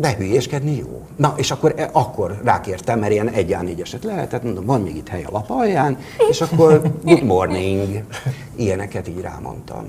De 0.01 0.15
hülyéskedni 0.17 0.77
jó. 0.77 1.07
Na, 1.17 1.35
és 1.37 1.51
akkor, 1.51 1.75
e- 1.77 1.89
akkor 1.93 2.41
rákértem, 2.45 2.99
mert 2.99 3.13
ilyen 3.13 3.29
egy 3.29 3.57
A4-eset 3.61 4.03
lehetett, 4.05 4.43
mondom, 4.43 4.65
van 4.65 4.81
még 4.81 4.97
itt 4.97 5.09
hely 5.09 5.23
a 5.25 5.29
lap 5.33 5.51
alján, 5.51 5.99
és 6.31 6.41
akkor 6.41 6.83
good 7.03 7.23
morning, 7.25 8.03
ilyeneket 8.57 9.09
így 9.09 9.21
rámondtam. 9.21 9.85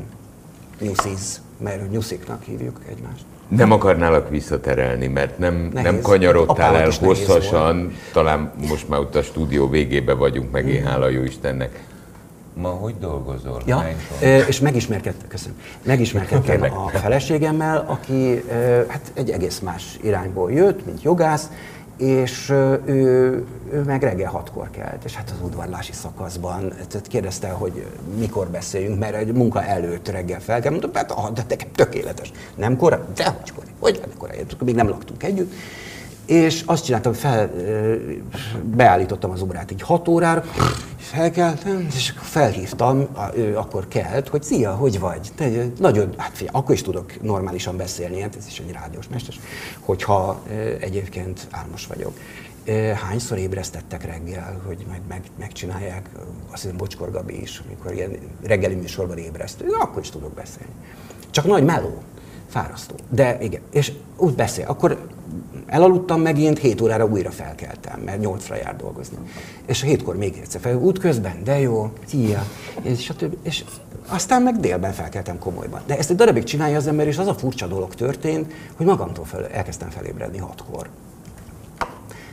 Nyusziz, 0.81 1.41
mert 1.57 1.91
nyusziknak 1.91 2.43
hívjuk 2.43 2.79
egymást. 2.89 3.23
Nem 3.47 3.71
akarnálak 3.71 4.29
visszaterelni, 4.29 5.07
mert 5.07 5.37
nem, 5.37 5.69
Nehéz. 5.73 5.91
nem 5.91 6.01
kanyarodtál 6.01 6.75
el 6.75 6.91
hosszasan, 6.99 7.93
talán 8.13 8.51
most 8.67 8.89
már 8.89 8.99
ott 8.99 9.15
a 9.15 9.21
stúdió 9.21 9.69
végébe 9.69 10.13
vagyunk, 10.13 10.51
meg 10.51 10.63
Mm. 10.65 10.69
én 10.69 10.85
hála 10.85 11.07
jó 11.09 11.23
Istennek. 11.23 11.83
Ma 12.61 12.69
hogy 12.69 12.95
dolgozol? 12.99 13.61
Ja, 13.65 13.87
és 14.47 14.59
megismerkedtem, 14.59 15.27
köszönöm, 15.27 15.57
megismerkedtem 15.83 16.61
a 16.61 16.89
feleségemmel, 16.89 17.85
aki 17.87 18.43
hát 18.87 19.11
egy 19.13 19.29
egész 19.29 19.59
más 19.59 19.99
irányból 20.01 20.51
jött, 20.51 20.85
mint 20.85 21.01
jogász, 21.01 21.49
és 21.97 22.49
ő, 22.49 23.45
ő 23.71 23.83
meg 23.85 24.03
reggel 24.03 24.29
hatkor 24.29 24.69
kelt, 24.71 25.03
és 25.03 25.15
hát 25.15 25.29
az 25.29 25.45
udvarlási 25.45 25.93
szakaszban 25.93 26.73
tehát 26.89 27.07
kérdezte, 27.07 27.49
hogy 27.49 27.85
mikor 28.17 28.47
beszéljünk, 28.47 28.99
mert 28.99 29.15
egy 29.15 29.33
munka 29.33 29.63
előtt 29.63 30.07
reggel 30.09 30.39
fel 30.39 30.59
kell, 30.61 30.71
mondtam, 30.71 30.93
hát 30.93 31.11
ah, 31.11 31.29
de 31.29 31.45
nekem 31.49 31.67
tökéletes. 31.75 32.31
Nem 32.55 32.77
korábban? 32.77 33.07
De 33.15 33.23
hogy 33.23 33.51
korábban? 33.51 33.75
Hogy 33.79 33.99
lenne 34.01 34.13
korábban? 34.17 34.45
Még 34.59 34.75
nem 34.75 34.89
laktunk 34.89 35.23
együtt. 35.23 35.53
És 36.29 36.63
azt 36.65 36.85
csináltam, 36.85 37.13
fel, 37.13 37.51
ö, 37.57 37.95
beállítottam 38.63 39.31
az 39.31 39.41
órát 39.41 39.71
így 39.71 39.81
6 39.81 40.07
órára, 40.07 40.43
felkeltem, 40.97 41.87
és 41.95 42.13
felhívtam, 42.21 43.07
ő 43.35 43.57
akkor 43.57 43.87
kelt, 43.87 44.27
hogy 44.27 44.43
szia, 44.43 44.71
hogy 44.71 44.99
vagy? 44.99 45.31
Te, 45.35 45.49
nagyon, 45.79 46.13
hát 46.17 46.31
figyelj, 46.33 46.57
akkor 46.57 46.75
is 46.75 46.81
tudok 46.81 47.21
normálisan 47.21 47.77
beszélni, 47.77 48.21
hát 48.21 48.35
ez 48.35 48.47
is 48.47 48.59
egy 48.59 48.71
rádiós 48.71 49.07
mester, 49.07 49.33
hogyha 49.79 50.43
egyébként 50.79 51.47
álmos 51.51 51.87
vagyok. 51.87 52.13
Hányszor 53.07 53.37
ébresztettek 53.37 54.05
reggel, 54.05 54.61
hogy 54.67 54.85
majd 54.87 55.01
meg, 55.07 55.21
megcsinálják, 55.39 56.09
azt 56.51 56.61
hiszem 56.61 56.77
Bocskor 56.77 57.11
Gabi 57.11 57.41
is, 57.41 57.61
amikor 57.67 57.93
ilyen 57.93 58.17
reggeli 58.43 58.75
műsorban 58.75 59.17
ébreszt, 59.17 59.63
akkor 59.79 60.01
is 60.01 60.09
tudok 60.09 60.33
beszélni. 60.33 60.73
Csak 61.29 61.45
nagy 61.45 61.63
meló, 61.63 62.01
fárasztó. 62.49 62.95
De 63.09 63.37
igen, 63.41 63.61
és 63.71 63.91
úgy 64.17 64.33
beszél, 64.33 64.65
akkor 64.67 65.07
Elaludtam 65.69 66.21
megint, 66.21 66.59
7 66.59 66.81
órára 66.81 67.05
újra 67.05 67.31
felkeltem, 67.31 67.99
mert 67.99 68.19
8-ra 68.21 68.57
jár 68.63 68.75
dolgozni. 68.75 69.17
És 69.65 69.85
7-kor 69.87 70.15
még 70.15 70.37
egyszer 70.41 70.61
fel, 70.61 70.75
útközben, 70.75 71.43
de 71.43 71.59
jó, 71.59 71.91
szia, 72.05 72.45
és, 72.81 73.03
stb. 73.03 73.35
és 73.41 73.63
aztán 74.07 74.41
meg 74.41 74.59
délben 74.59 74.91
felkeltem 74.91 75.39
komolyban. 75.39 75.81
De 75.85 75.97
ezt 75.97 76.09
egy 76.09 76.15
darabig 76.15 76.43
csinálja 76.43 76.77
az 76.77 76.87
ember, 76.87 77.07
és 77.07 77.17
az 77.17 77.27
a 77.27 77.33
furcsa 77.33 77.67
dolog 77.67 77.95
történt, 77.95 78.53
hogy 78.75 78.85
magamtól 78.85 79.25
fel, 79.25 79.47
elkezdtem 79.47 79.89
felébredni 79.89 80.37
hatkor. 80.37 80.89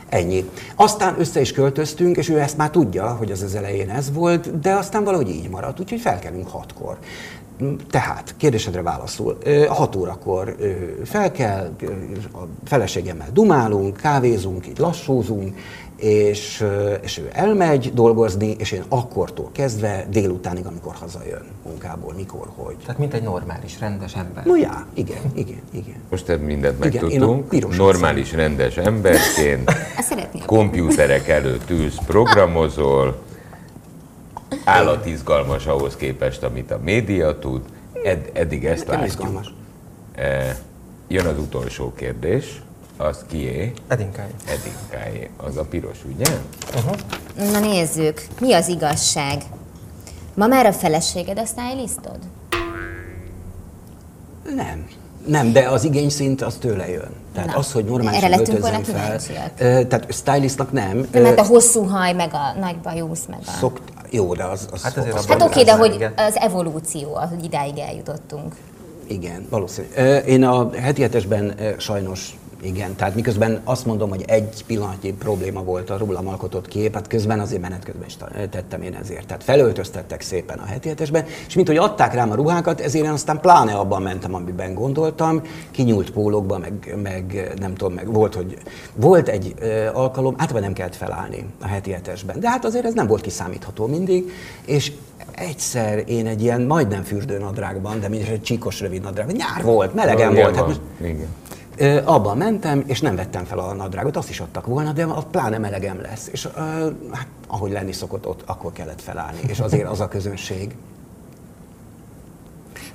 Ennyi. 0.09 0.49
Aztán 0.75 1.15
össze 1.19 1.41
is 1.41 1.51
költöztünk, 1.51 2.17
és 2.17 2.29
ő 2.29 2.39
ezt 2.39 2.57
már 2.57 2.69
tudja, 2.69 3.07
hogy 3.07 3.31
az 3.31 3.41
az 3.41 3.55
elején 3.55 3.89
ez 3.89 4.13
volt, 4.13 4.59
de 4.59 4.73
aztán 4.73 5.03
valahogy 5.03 5.29
így 5.29 5.49
maradt, 5.49 5.79
úgyhogy 5.79 6.01
felkelünk 6.01 6.47
hatkor. 6.47 6.97
Tehát, 7.89 8.35
kérdésedre 8.37 8.81
válaszul, 8.81 9.37
6 9.67 9.95
órakor 9.95 10.55
fel 11.03 11.31
kell, 11.31 11.69
a 12.33 12.39
feleségemmel 12.65 13.27
dumálunk, 13.33 13.97
kávézunk, 13.97 14.67
így 14.67 14.77
lassúzunk, 14.77 15.57
és, 15.97 16.65
és 17.01 17.17
ő 17.17 17.29
elmegy 17.31 17.93
dolgozni, 17.93 18.55
és 18.57 18.71
én 18.71 18.83
akkortól 18.89 19.49
kezdve 19.51 20.05
délutánig, 20.09 20.65
amikor 20.65 20.95
hazajön 20.95 21.43
munkából, 21.65 22.13
mikor, 22.13 22.47
hogy. 22.55 22.75
Tehát 22.75 22.97
mint 22.97 23.13
egy 23.13 23.23
normális, 23.23 23.79
rendes 23.79 24.15
ember. 24.15 24.45
No 24.45 24.55
já, 24.55 24.87
igen, 24.93 25.21
igen, 25.33 25.61
igen. 25.71 25.95
Most 26.09 26.29
ebben 26.29 26.45
mindent 26.45 26.79
megtudtunk. 26.79 27.75
Normális, 27.77 28.33
rendes 28.33 28.77
emberként, 28.77 29.71
kompjúterek 30.45 31.27
előtt 31.27 31.69
ülsz, 31.69 31.97
programozol, 32.05 33.25
állatizgalmas 34.67 35.65
ahhoz 35.65 35.95
képest, 35.95 36.43
amit 36.43 36.71
a 36.71 36.79
média 36.83 37.39
tud. 37.39 37.61
Ed, 38.03 38.29
eddig 38.33 38.65
ezt 38.65 38.87
Nem 38.87 38.99
látjuk. 38.99 39.19
izgalmas. 39.19 39.53
Eh, 40.15 40.55
Jön 41.07 41.25
az 41.25 41.37
utolsó 41.39 41.93
kérdés, 41.93 42.61
az 42.97 43.25
kié? 43.27 43.73
Edinkány. 43.87 44.31
Edinkáé. 44.47 45.29
Az 45.37 45.57
a 45.57 45.63
piros, 45.63 45.97
ugye? 46.15 46.25
Na 47.51 47.59
nézzük, 47.59 48.21
mi 48.39 48.53
az 48.53 48.67
igazság? 48.67 49.41
Ma 50.33 50.47
már 50.47 50.65
a 50.65 50.73
feleséged 50.73 51.39
a 51.39 51.45
stylistod? 51.45 52.17
Nem. 54.55 54.87
Nem, 55.27 55.51
de 55.51 55.69
az 55.69 55.83
igényszint 55.83 56.41
az 56.41 56.55
tőle 56.55 56.89
jön. 56.89 57.11
Tehát 57.37 57.51
Na, 57.51 57.57
az, 57.57 57.71
hogy 57.71 57.85
normálisan 57.85 58.33
erre 58.33 58.83
fel. 58.83 59.87
Tehát 59.87 60.05
stylistnak 60.13 60.71
nem. 60.71 61.07
Ö, 61.11 61.23
hát 61.23 61.39
a 61.39 61.45
hosszú 61.45 61.83
haj, 61.83 62.13
meg 62.13 62.33
a 62.33 62.59
nagy 62.59 62.77
bajusz, 62.77 63.25
meg 63.29 63.39
a... 63.45 63.51
szokt, 63.59 63.81
jó, 64.09 64.33
de 64.33 64.43
az, 64.43 64.67
az, 64.71 64.81
Hát 64.81 64.97
az 64.97 65.25
Hát 65.25 65.41
oké, 65.41 65.63
de 65.63 65.75
hogy 65.75 65.93
igen. 65.93 66.13
az 66.15 66.35
evolúció, 66.35 67.15
az, 67.15 67.29
hogy 67.29 67.43
idáig 67.43 67.77
eljutottunk. 67.77 68.55
Igen, 69.07 69.47
valószínű. 69.49 69.87
Én 70.25 70.43
a 70.43 70.69
heti 70.81 71.01
hetesben 71.01 71.55
sajnos 71.77 72.37
igen, 72.61 72.95
tehát 72.95 73.15
miközben 73.15 73.61
azt 73.63 73.85
mondom, 73.85 74.09
hogy 74.09 74.23
egy 74.27 74.63
pillanatnyi 74.65 75.13
probléma 75.13 75.63
volt 75.63 75.89
a 75.89 75.97
rólam 75.97 76.27
alkotott 76.27 76.67
kép, 76.67 76.93
hát 76.93 77.07
közben 77.07 77.39
azért 77.39 77.61
menet 77.61 77.83
közben 77.83 78.05
is 78.07 78.17
tettem 78.49 78.81
én 78.81 78.93
ezért. 78.93 79.27
Tehát 79.27 79.43
felöltöztettek 79.43 80.21
szépen 80.21 80.59
a 80.59 80.65
heti 80.65 80.89
hetesben, 80.89 81.25
és 81.47 81.55
mint 81.55 81.67
hogy 81.67 81.77
adták 81.77 82.13
rám 82.13 82.31
a 82.31 82.35
ruhákat, 82.35 82.81
ezért 82.81 83.05
én 83.05 83.11
aztán 83.11 83.39
pláne 83.39 83.73
abban 83.73 84.01
mentem, 84.01 84.33
amiben 84.33 84.73
gondoltam, 84.73 85.41
kinyúlt 85.71 86.11
pólókba, 86.11 86.57
meg, 86.57 86.95
meg 87.03 87.53
nem 87.59 87.75
tudom, 87.75 87.93
meg 87.93 88.13
volt, 88.13 88.35
hogy 88.35 88.57
volt 88.95 89.27
egy 89.27 89.53
ö, 89.59 89.87
alkalom, 89.93 90.33
általában 90.37 90.61
nem 90.61 90.73
kellett 90.73 90.95
felállni 90.95 91.45
a 91.61 91.67
heti 91.67 91.91
hetesben, 91.91 92.39
de 92.39 92.49
hát 92.49 92.65
azért 92.65 92.85
ez 92.85 92.93
nem 92.93 93.07
volt 93.07 93.21
kiszámítható 93.21 93.87
mindig, 93.87 94.31
és 94.65 94.91
egyszer 95.35 96.03
én 96.07 96.27
egy 96.27 96.41
ilyen 96.41 96.61
majdnem 96.61 97.03
fürdőnadrágban, 97.03 97.99
de 97.99 98.09
mindegy 98.09 98.29
egy 98.29 98.41
csíkos 98.41 98.79
rövid 98.79 99.01
nadrágban, 99.01 99.35
nyár 99.35 99.63
volt, 99.63 99.93
melegen 99.93 100.33
volt, 100.33 100.55
hát 100.55 100.67
most 100.67 100.79
Igen. 101.01 101.27
Ö, 101.79 102.01
abban 102.03 102.37
mentem, 102.37 102.83
és 102.85 103.01
nem 103.01 103.15
vettem 103.15 103.45
fel 103.45 103.59
a 103.59 103.73
nadrágot, 103.73 104.17
azt 104.17 104.29
is 104.29 104.39
adtak 104.39 104.65
volna, 104.65 104.91
de 104.91 105.03
a 105.03 105.23
pláne 105.23 105.57
melegem 105.57 106.01
lesz. 106.01 106.27
És 106.31 106.45
ö, 106.45 106.59
hát, 107.11 107.27
ahogy 107.47 107.71
lenni 107.71 107.91
szokott, 107.91 108.27
ott 108.27 108.43
akkor 108.45 108.71
kellett 108.71 109.01
felállni. 109.01 109.39
És 109.47 109.59
azért 109.59 109.87
az 109.87 109.99
a 109.99 110.07
közönség. 110.07 110.75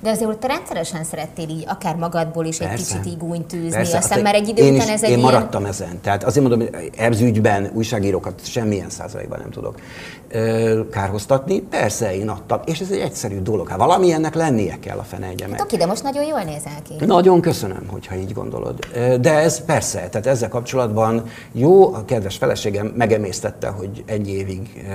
De 0.03 0.09
azért 0.09 0.29
ott 0.29 0.45
rendszeresen 0.45 1.03
szerettél 1.03 1.49
így 1.49 1.63
akár 1.67 1.95
magadból 1.95 2.45
is 2.45 2.59
egy 2.59 2.67
Persze. 2.67 2.97
kicsit 2.97 3.13
így 3.13 3.17
gúnytűzni, 3.17 3.69
Persze, 3.69 3.97
aztán 3.97 4.17
hát 4.17 4.23
már 4.23 4.35
egy 4.35 4.47
idő 4.47 4.63
én 4.63 4.73
után 4.73 4.87
is, 4.87 4.93
ez 4.93 5.03
egy 5.03 5.09
Én 5.09 5.17
ilyen... 5.17 5.31
maradtam 5.31 5.65
ezen. 5.65 6.01
Tehát 6.01 6.23
azért 6.23 6.47
mondom, 6.47 6.67
hogy 6.73 6.89
ebz 6.97 7.21
ügyben 7.21 7.71
újságírókat 7.73 8.45
semmilyen 8.45 8.89
százalékban 8.89 9.39
nem 9.39 9.49
tudok 9.49 9.75
kárhoztatni. 10.91 11.59
Persze, 11.59 12.15
én 12.15 12.29
adtam. 12.29 12.59
És 12.65 12.79
ez 12.79 12.91
egy 12.91 12.99
egyszerű 12.99 13.41
dolog. 13.41 13.69
Hát 13.69 13.77
valami 13.77 14.11
ennek 14.11 14.35
lennie 14.35 14.79
kell 14.79 14.97
a 14.97 15.03
fene 15.03 15.27
egye 15.27 15.47
meg. 15.47 15.61
Oké, 15.61 15.77
de 15.77 15.85
most 15.85 16.03
nagyon 16.03 16.23
jól 16.23 16.41
nézel 16.41 16.81
ki. 16.83 17.05
Nagyon 17.05 17.41
köszönöm, 17.41 17.87
hogyha 17.87 18.15
így 18.15 18.33
gondolod. 18.33 18.79
De 19.21 19.33
ez 19.33 19.65
persze, 19.65 19.97
tehát 20.09 20.27
ezzel 20.27 20.49
kapcsolatban 20.49 21.23
jó, 21.51 21.93
a 21.93 22.05
kedves 22.05 22.37
feleségem 22.37 22.93
megemésztette, 22.97 23.67
hogy 23.67 24.03
egy 24.05 24.29
évig 24.29 24.85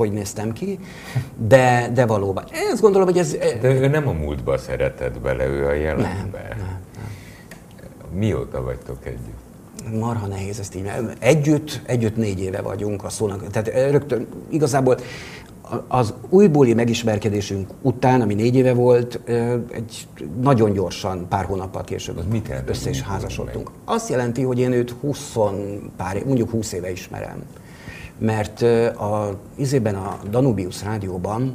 hogy 0.00 0.12
néztem 0.12 0.52
ki, 0.52 0.78
de, 1.48 1.90
de 1.94 2.06
valóban. 2.06 2.44
Én 2.54 2.70
azt 2.72 2.80
gondolom, 2.80 3.06
hogy 3.06 3.18
ez... 3.18 3.36
De 3.60 3.74
ő 3.74 3.86
nem 3.86 4.08
a 4.08 4.12
múltba 4.12 4.58
szeretett 4.58 5.20
bele, 5.20 5.46
ő 5.46 5.66
a 5.66 5.72
jelenbe. 5.72 6.56
Mióta 8.14 8.62
vagytok 8.62 9.06
együtt? 9.06 9.98
Marha 10.00 10.26
nehéz 10.26 10.58
ezt 10.58 10.74
így. 10.74 10.90
Együtt, 11.18 11.80
együtt 11.86 12.16
négy 12.16 12.40
éve 12.40 12.60
vagyunk 12.60 13.04
a 13.04 13.08
szónak. 13.08 13.50
Tehát 13.50 13.68
eh, 13.68 13.90
rögtön 13.90 14.26
igazából 14.48 14.96
az 15.88 16.14
újbóli 16.28 16.74
megismerkedésünk 16.74 17.70
után, 17.82 18.20
ami 18.20 18.34
négy 18.34 18.54
éve 18.54 18.74
volt, 18.74 19.20
egy 19.70 20.06
nagyon 20.40 20.72
gyorsan, 20.72 21.28
pár 21.28 21.44
hónappal 21.44 21.84
később 21.84 22.16
Az 22.16 22.24
mit 22.30 22.52
össze 22.66 22.90
is 22.90 23.02
házasodtunk. 23.02 23.70
Azt 23.84 24.08
jelenti, 24.08 24.42
hogy 24.42 24.58
én 24.58 24.72
őt 24.72 24.90
20 25.00 25.36
pár, 25.96 26.24
mondjuk 26.24 26.50
20 26.50 26.72
éve 26.72 26.90
ismerem. 26.90 27.42
Mert 28.20 28.62
a, 28.96 29.38
izében 29.54 29.94
a 29.94 30.18
Danubius 30.30 30.82
rádióban 30.82 31.54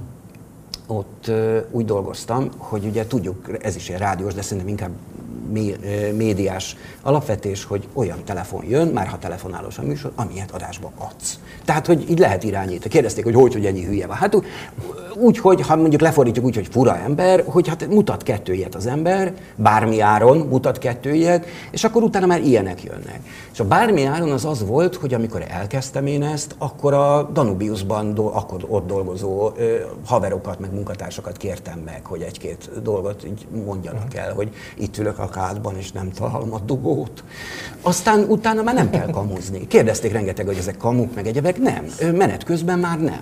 ott 0.87 1.31
úgy 1.71 1.85
dolgoztam, 1.85 2.49
hogy 2.57 2.85
ugye 2.85 3.07
tudjuk, 3.07 3.63
ez 3.63 3.75
is 3.75 3.89
egy 3.89 3.97
rádiós, 3.97 4.33
de 4.33 4.41
szerintem 4.41 4.67
inkább 4.67 4.91
médiás 6.13 6.75
alapvetés, 7.01 7.63
hogy 7.63 7.87
olyan 7.93 8.23
telefon 8.25 8.63
jön, 8.67 8.87
már 8.87 9.07
ha 9.07 9.17
telefonálós 9.19 9.77
a 9.77 9.81
műsor, 9.81 10.11
amilyet 10.15 10.51
adásba 10.51 10.91
adsz. 10.97 11.39
Tehát, 11.65 11.85
hogy 11.85 12.09
így 12.09 12.19
lehet 12.19 12.43
irányítani. 12.43 12.89
Kérdezték, 12.89 13.23
hogy 13.23 13.33
hogy, 13.33 13.53
hogy 13.53 13.65
ennyi 13.65 13.83
hülye 13.85 14.07
van. 14.07 14.15
Hát 14.15 14.35
úgy, 15.15 15.37
hogy 15.37 15.61
ha 15.61 15.75
mondjuk 15.75 16.01
lefordítjuk 16.01 16.45
úgy, 16.45 16.55
hogy 16.55 16.67
fura 16.67 16.97
ember, 16.97 17.43
hogy 17.45 17.67
hát 17.67 17.87
mutat 17.87 18.23
kettő 18.23 18.53
ilyet 18.53 18.75
az 18.75 18.85
ember, 18.85 19.33
bármi 19.55 19.99
áron 19.99 20.37
mutat 20.37 20.77
kettő 20.77 21.13
ilyet, 21.13 21.45
és 21.71 21.83
akkor 21.83 22.03
utána 22.03 22.25
már 22.25 22.41
ilyenek 22.41 22.83
jönnek. 22.83 23.19
És 23.53 23.59
a 23.59 23.65
bármi 23.65 24.03
áron 24.03 24.31
az 24.31 24.45
az 24.45 24.65
volt, 24.65 24.95
hogy 24.95 25.13
amikor 25.13 25.45
elkezdtem 25.47 26.05
én 26.05 26.23
ezt, 26.23 26.55
akkor 26.57 26.93
a 26.93 27.29
Danubiusban 27.33 28.13
do, 28.13 28.25
akkor 28.25 28.65
ott 28.67 28.87
dolgozó 28.87 29.51
ö, 29.57 29.75
haverokat, 30.05 30.59
meg 30.59 30.73
munkatársakat 30.73 31.37
kértem 31.37 31.79
meg, 31.79 32.05
hogy 32.05 32.21
egy-két 32.21 32.69
dolgot 32.81 33.25
így 33.25 33.47
mondjanak 33.65 34.15
el, 34.15 34.33
hogy 34.33 34.53
itt 34.77 34.97
ülök 34.97 35.19
a 35.19 35.27
kádban, 35.35 35.77
és 35.77 35.91
nem 35.91 36.11
találom 36.11 36.53
a 36.53 36.59
dugót. 36.65 37.23
Aztán 37.81 38.25
utána 38.27 38.61
már 38.61 38.75
nem 38.75 38.89
kell 38.89 39.09
kamuzni. 39.09 39.67
Kérdezték 39.67 40.11
rengeteg, 40.11 40.45
hogy 40.45 40.57
ezek 40.57 40.77
kamuk, 40.77 41.15
meg 41.15 41.27
egyebek. 41.27 41.57
Nem. 41.57 41.85
Menet 42.13 42.43
közben 42.43 42.79
már 42.79 42.99
nem. 42.99 43.21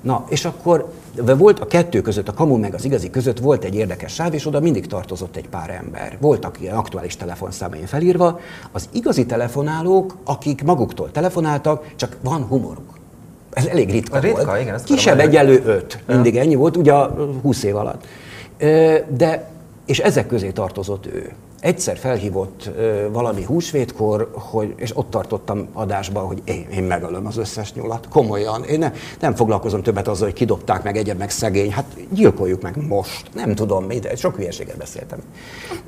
Na, 0.00 0.24
és 0.28 0.44
akkor 0.44 0.92
de 1.22 1.34
volt 1.34 1.60
a 1.60 1.66
kettő 1.66 2.00
között, 2.00 2.28
a 2.28 2.32
kamu 2.32 2.56
meg 2.56 2.74
az 2.74 2.84
igazi 2.84 3.10
között 3.10 3.38
volt 3.38 3.64
egy 3.64 3.74
érdekes 3.74 4.12
sáv, 4.12 4.34
és 4.34 4.46
oda 4.46 4.60
mindig 4.60 4.86
tartozott 4.86 5.36
egy 5.36 5.48
pár 5.48 5.70
ember. 5.70 6.16
Voltak 6.20 6.60
ilyen 6.60 6.76
aktuális 6.76 7.16
telefonszámaim 7.16 7.86
felírva. 7.86 8.40
Az 8.72 8.88
igazi 8.92 9.26
telefonálók, 9.26 10.16
akik 10.24 10.64
maguktól 10.64 11.10
telefonáltak, 11.10 11.86
csak 11.96 12.16
van 12.22 12.42
humoruk. 12.42 12.98
Ez 13.52 13.66
elég 13.66 13.90
ritka, 13.90 14.18
Ritka, 14.18 14.44
volt. 14.44 14.60
igen, 14.60 14.80
Kisebb 14.84 15.18
egyenlő 15.18 15.62
öt. 15.64 16.02
Mindig 16.06 16.36
ennyi 16.36 16.54
volt, 16.54 16.76
ugye 16.76 16.92
a 16.92 17.14
20 17.42 17.62
év 17.62 17.76
alatt. 17.76 18.06
De, 19.08 19.53
és 19.86 19.98
ezek 19.98 20.26
közé 20.26 20.50
tartozott 20.50 21.06
ő. 21.06 21.32
Egyszer 21.60 21.96
felhívott 21.96 22.70
ö, 22.76 23.08
valami 23.12 23.42
húsvétkor, 23.42 24.30
hogy, 24.32 24.74
és 24.76 24.96
ott 24.96 25.10
tartottam 25.10 25.68
adásba, 25.72 26.20
hogy 26.20 26.42
én, 26.44 26.66
én 26.74 26.82
megölöm 26.82 27.26
az 27.26 27.36
összes 27.36 27.72
nyulat. 27.72 28.08
Komolyan. 28.08 28.64
Én 28.64 28.78
ne, 28.78 28.92
nem 29.20 29.34
foglalkozom 29.34 29.82
többet 29.82 30.08
azzal, 30.08 30.26
hogy 30.26 30.36
kidobták 30.36 30.82
meg 30.82 30.96
egyeb 30.96 31.18
meg 31.18 31.30
szegény. 31.30 31.72
Hát 31.72 31.96
gyilkoljuk 32.10 32.62
meg 32.62 32.86
most. 32.86 33.34
Nem 33.34 33.54
tudom, 33.54 33.88
de 33.88 34.16
sok 34.16 34.36
hülyeséget 34.36 34.76
beszéltem. 34.76 35.18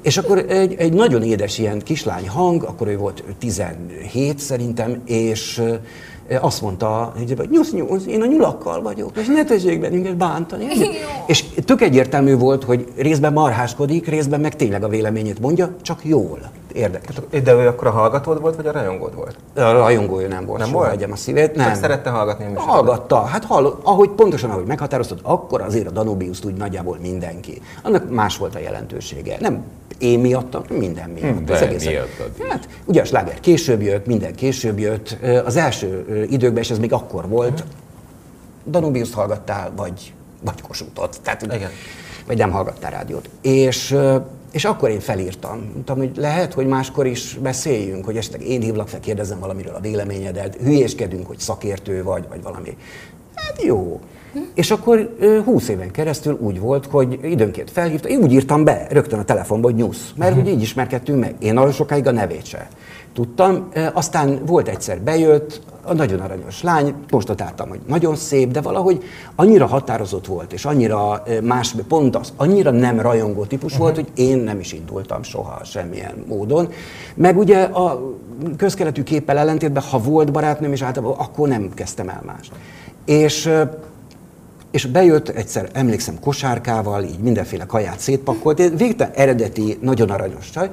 És 0.03 0.17
akkor 0.17 0.39
egy, 0.39 0.75
egy 0.75 0.93
nagyon 0.93 1.23
édes 1.23 1.59
ilyen 1.59 1.79
kislány 1.79 2.29
hang, 2.29 2.63
akkor 2.63 2.89
ő 2.89 2.97
volt 2.97 3.25
17 3.39 4.39
szerintem, 4.39 5.03
és 5.05 5.63
azt 6.41 6.63
mondta, 6.63 7.13
hogy 7.17 7.49
nyusz, 7.51 7.73
nyusz, 7.73 8.07
én 8.07 8.23
a 8.23 8.27
nyulakkal 8.27 8.83
vagyok, 8.83 9.17
és 9.17 9.27
ne 9.27 9.45
tessék 9.45 9.81
bennünket 9.81 10.17
bántani. 10.17 10.67
és 11.27 11.45
tök 11.65 11.81
egyértelmű 11.81 12.37
volt, 12.37 12.65
hogy 12.65 12.93
részben 12.97 13.33
marháskodik, 13.33 14.09
részben 14.09 14.41
meg 14.41 14.57
tényleg 14.57 14.85
a 14.85 14.89
véleményét 14.89 15.41
mondja, 15.41 15.75
csak 15.83 16.05
jól. 16.05 16.39
Érdekes. 16.73 17.17
De 17.45 17.53
ő 17.53 17.67
akkor 17.67 17.87
a 17.87 17.91
hallgatód 17.91 18.41
volt, 18.41 18.57
vagy 18.57 18.67
a 18.67 18.73
rajongód 18.73 19.15
volt? 19.15 19.37
A 19.55 19.61
rajongója 19.61 20.29
nem 20.29 20.47
volt, 20.47 20.59
Nem 20.59 20.69
soha 20.69 20.79
volt? 20.79 20.91
hagyjam 20.91 21.13
a 21.13 21.17
szívét. 21.17 21.55
Nem. 21.55 21.67
Csak 21.67 21.77
szerette 21.77 22.11
hallgatni 22.11 22.45
a 22.45 22.49
műsorodat? 22.49 22.75
Hallgatta. 22.75 23.25
Hát 23.25 23.45
hall, 23.45 23.79
ahogy 23.83 24.09
pontosan 24.11 24.51
ahogy 24.51 24.67
meghatároztad, 24.67 25.19
akkor 25.23 25.61
azért 25.61 25.87
a 25.87 25.91
Danubius 25.91 26.45
úgy 26.45 26.55
nagyjából 26.55 26.99
mindenki. 27.03 27.63
Annak 27.83 28.11
más 28.11 28.37
volt 28.37 28.55
a 28.55 28.59
jelentősége. 28.59 29.37
Nem 29.41 29.65
én 29.99 30.19
miattam, 30.19 30.63
minden 30.71 31.11
miatt. 31.11 31.45
De 31.45 31.53
Az 31.55 31.61
egész- 31.63 31.85
miattad. 31.87 32.31
Hát, 32.49 32.69
ugye 32.85 33.01
a 33.01 33.05
sláger 33.05 33.41
később 33.41 33.83
jött, 33.83 34.07
minden 34.07 34.35
később 34.35 34.79
jött. 34.79 35.17
Az 35.45 35.57
első 35.57 36.27
időkben, 36.31 36.63
és 36.63 36.71
ez 36.71 36.79
még 36.79 36.93
akkor 36.93 37.29
volt, 37.29 37.65
Danubius 38.71 39.13
hallgattál, 39.13 39.73
vagy, 39.77 40.13
vagy 40.45 40.61
Kossuthot. 40.63 41.21
Tehát, 41.23 41.43
Igen. 41.43 41.71
Vagy 42.27 42.39
nem 42.39 42.51
hallgattál 42.51 42.91
rádiót. 42.91 43.29
És, 43.41 43.97
és 44.53 44.65
akkor 44.65 44.91
én 44.91 45.01
felírtam. 45.01 45.71
Mondtam, 45.73 45.97
hogy 45.97 46.11
lehet, 46.17 46.53
hogy 46.53 46.67
máskor 46.67 47.07
is 47.07 47.35
beszéljünk, 47.43 48.05
hogy 48.05 48.17
esetleg 48.17 48.43
én 48.49 48.61
hívlak 48.61 48.89
fel, 48.89 49.01
kérdezzem 49.01 49.39
valamiről 49.39 49.75
a 49.75 49.81
véleményedet, 49.81 50.57
hülyéskedünk, 50.57 51.27
hogy 51.27 51.39
szakértő 51.39 52.03
vagy, 52.03 52.25
vagy 52.29 52.43
valami. 52.43 52.77
Hát 53.35 53.63
jó. 53.63 54.01
És 54.55 54.71
akkor 54.71 55.15
ö, 55.19 55.41
20 55.43 55.69
éven 55.69 55.91
keresztül 55.91 56.39
úgy 56.41 56.61
volt, 56.61 56.87
hogy 56.87 57.19
időnként 57.23 57.71
felhívta, 57.71 58.09
én 58.09 58.23
úgy 58.23 58.33
írtam 58.33 58.65
be 58.65 58.87
rögtön 58.91 59.19
a 59.19 59.25
telefonba, 59.25 59.67
hogy 59.67 59.77
nyusz, 59.77 60.13
mert 60.17 60.39
úgy 60.39 60.49
így 60.49 60.63
ismerkedtünk 60.63 61.21
meg. 61.21 61.35
Én 61.39 61.55
nagyon 61.55 61.73
sokáig 61.73 62.07
a 62.07 62.11
nevét 62.11 62.47
se 62.47 62.69
tudtam. 63.13 63.69
Aztán 63.93 64.41
volt 64.47 64.69
egyszer 64.69 65.01
bejött, 65.01 65.61
a 65.83 65.95
nagyon 65.95 66.21
aranyos 66.21 66.63
lány, 66.63 66.95
konstatáltam, 67.11 67.69
hogy 67.69 67.81
nagyon 67.87 68.17
szép, 68.17 68.51
de 68.51 68.61
valahogy 68.61 69.03
annyira 69.35 69.67
határozott 69.67 70.27
volt, 70.27 70.53
és 70.53 70.65
annyira 70.65 71.23
más, 71.43 71.75
pont 71.89 72.17
az, 72.17 72.33
annyira 72.37 72.71
nem 72.71 73.01
rajongó 73.01 73.45
típus 73.45 73.77
volt, 73.77 73.95
hogy 73.95 74.09
én 74.15 74.39
nem 74.39 74.61
is 74.61 74.73
indultam 74.73 75.23
soha 75.23 75.65
semmilyen 75.65 76.25
módon. 76.29 76.69
Meg 77.15 77.39
ugye 77.39 77.63
a 77.63 78.15
közkeletű 78.57 79.03
képpel 79.03 79.39
ellentétben, 79.39 79.83
ha 79.83 79.99
volt 79.99 80.33
barátnőm, 80.33 80.73
és 80.73 80.83
általában 80.83 81.17
akkor 81.19 81.49
nem 81.49 81.71
kezdtem 81.75 82.09
el 82.09 82.23
mást. 82.27 82.53
És 83.05 83.51
és 84.77 84.87
bejött 84.87 85.29
egyszer, 85.29 85.69
emlékszem, 85.73 86.21
kosárkával, 86.21 87.03
így 87.03 87.19
mindenféle 87.19 87.67
kaját 87.67 87.99
szétpakolt, 87.99 88.57
végtelen 88.77 89.13
eredeti, 89.15 89.79
nagyon 89.81 90.11
aranyos 90.11 90.51
csaj, 90.51 90.71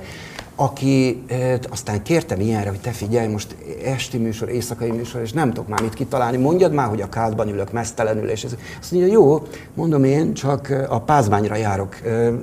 aki 0.56 1.24
aztán 1.70 2.04
kértem 2.04 2.40
ilyenre, 2.40 2.70
hogy 2.70 2.80
te 2.80 2.92
figyelj, 2.92 3.28
most 3.28 3.56
esti 3.86 4.18
műsor, 4.18 4.50
éjszakai 4.50 4.92
műsor, 4.92 5.22
és 5.22 5.32
nem 5.32 5.48
tudok 5.48 5.68
már 5.68 5.82
mit 5.82 5.94
kitalálni, 5.94 6.38
mondjad 6.38 6.74
már, 6.74 6.88
hogy 6.88 7.02
a 7.02 7.10
kádban 7.10 7.50
ülök, 7.50 7.72
mesztelenül, 7.72 8.30
és 8.30 8.44
ez, 8.44 8.56
azt 8.80 8.92
mondja, 8.92 9.12
jó, 9.12 9.48
mondom 9.74 10.04
én, 10.04 10.34
csak 10.34 10.86
a 10.90 11.00
pázmányra 11.00 11.56
járok, 11.56 11.96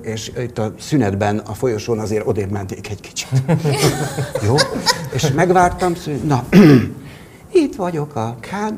és 0.02 0.32
itt 0.38 0.58
a 0.58 0.72
szünetben 0.78 1.38
a 1.38 1.54
folyosón 1.54 1.98
azért 1.98 2.26
odébb 2.26 2.50
menték 2.50 2.90
egy 2.90 3.00
kicsit. 3.00 3.28
jó? 4.46 4.54
És 5.12 5.30
megvártam, 5.30 5.94
szó- 5.94 6.22
na, 6.24 6.44
itt 7.64 7.74
vagyok 7.76 8.16
a 8.16 8.36
kád, 8.40 8.74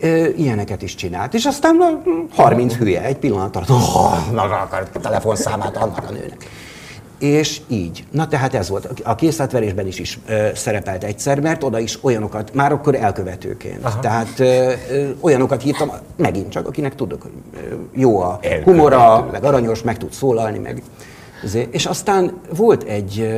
Ö, 0.00 0.26
ilyeneket 0.36 0.82
is 0.82 0.94
csinált. 0.94 1.34
És 1.34 1.44
aztán 1.44 1.76
na, 1.76 2.02
30 2.34 2.74
hülye, 2.74 3.02
egy 3.04 3.16
pillanat 3.16 3.56
alatt, 3.56 3.70
oh, 3.70 4.32
maga 4.32 4.60
akar 4.60 4.88
a 4.94 4.98
telefonszámát 4.98 5.76
annak 5.76 6.04
a 6.08 6.12
nőnek. 6.12 6.48
És 7.18 7.60
így. 7.68 8.04
Na 8.10 8.28
tehát 8.28 8.54
ez 8.54 8.68
volt. 8.68 9.00
A 9.04 9.14
készletverésben 9.14 9.86
is, 9.86 9.98
is 9.98 10.18
ö, 10.26 10.48
szerepelt 10.54 11.04
egyszer, 11.04 11.40
mert 11.40 11.62
oda 11.64 11.78
is 11.78 11.98
olyanokat, 12.00 12.54
már 12.54 12.72
akkor 12.72 12.94
elkövetőként. 12.94 13.84
Aha. 13.84 14.00
Tehát 14.00 14.38
ö, 14.38 14.72
ö, 14.90 15.08
olyanokat 15.20 15.62
hívtam, 15.62 15.90
megint 16.16 16.50
csak, 16.50 16.66
akinek 16.66 16.94
tudok, 16.94 17.26
ö, 17.54 17.74
jó 17.92 18.20
a 18.20 18.38
Elkövető. 18.42 18.70
humora, 18.70 19.28
meg 19.32 19.44
aranyos, 19.44 19.82
meg 19.82 19.98
tud 19.98 20.12
szólalni, 20.12 20.58
meg 20.58 20.82
És 21.70 21.86
aztán 21.86 22.32
volt 22.56 22.82
egy, 22.82 23.28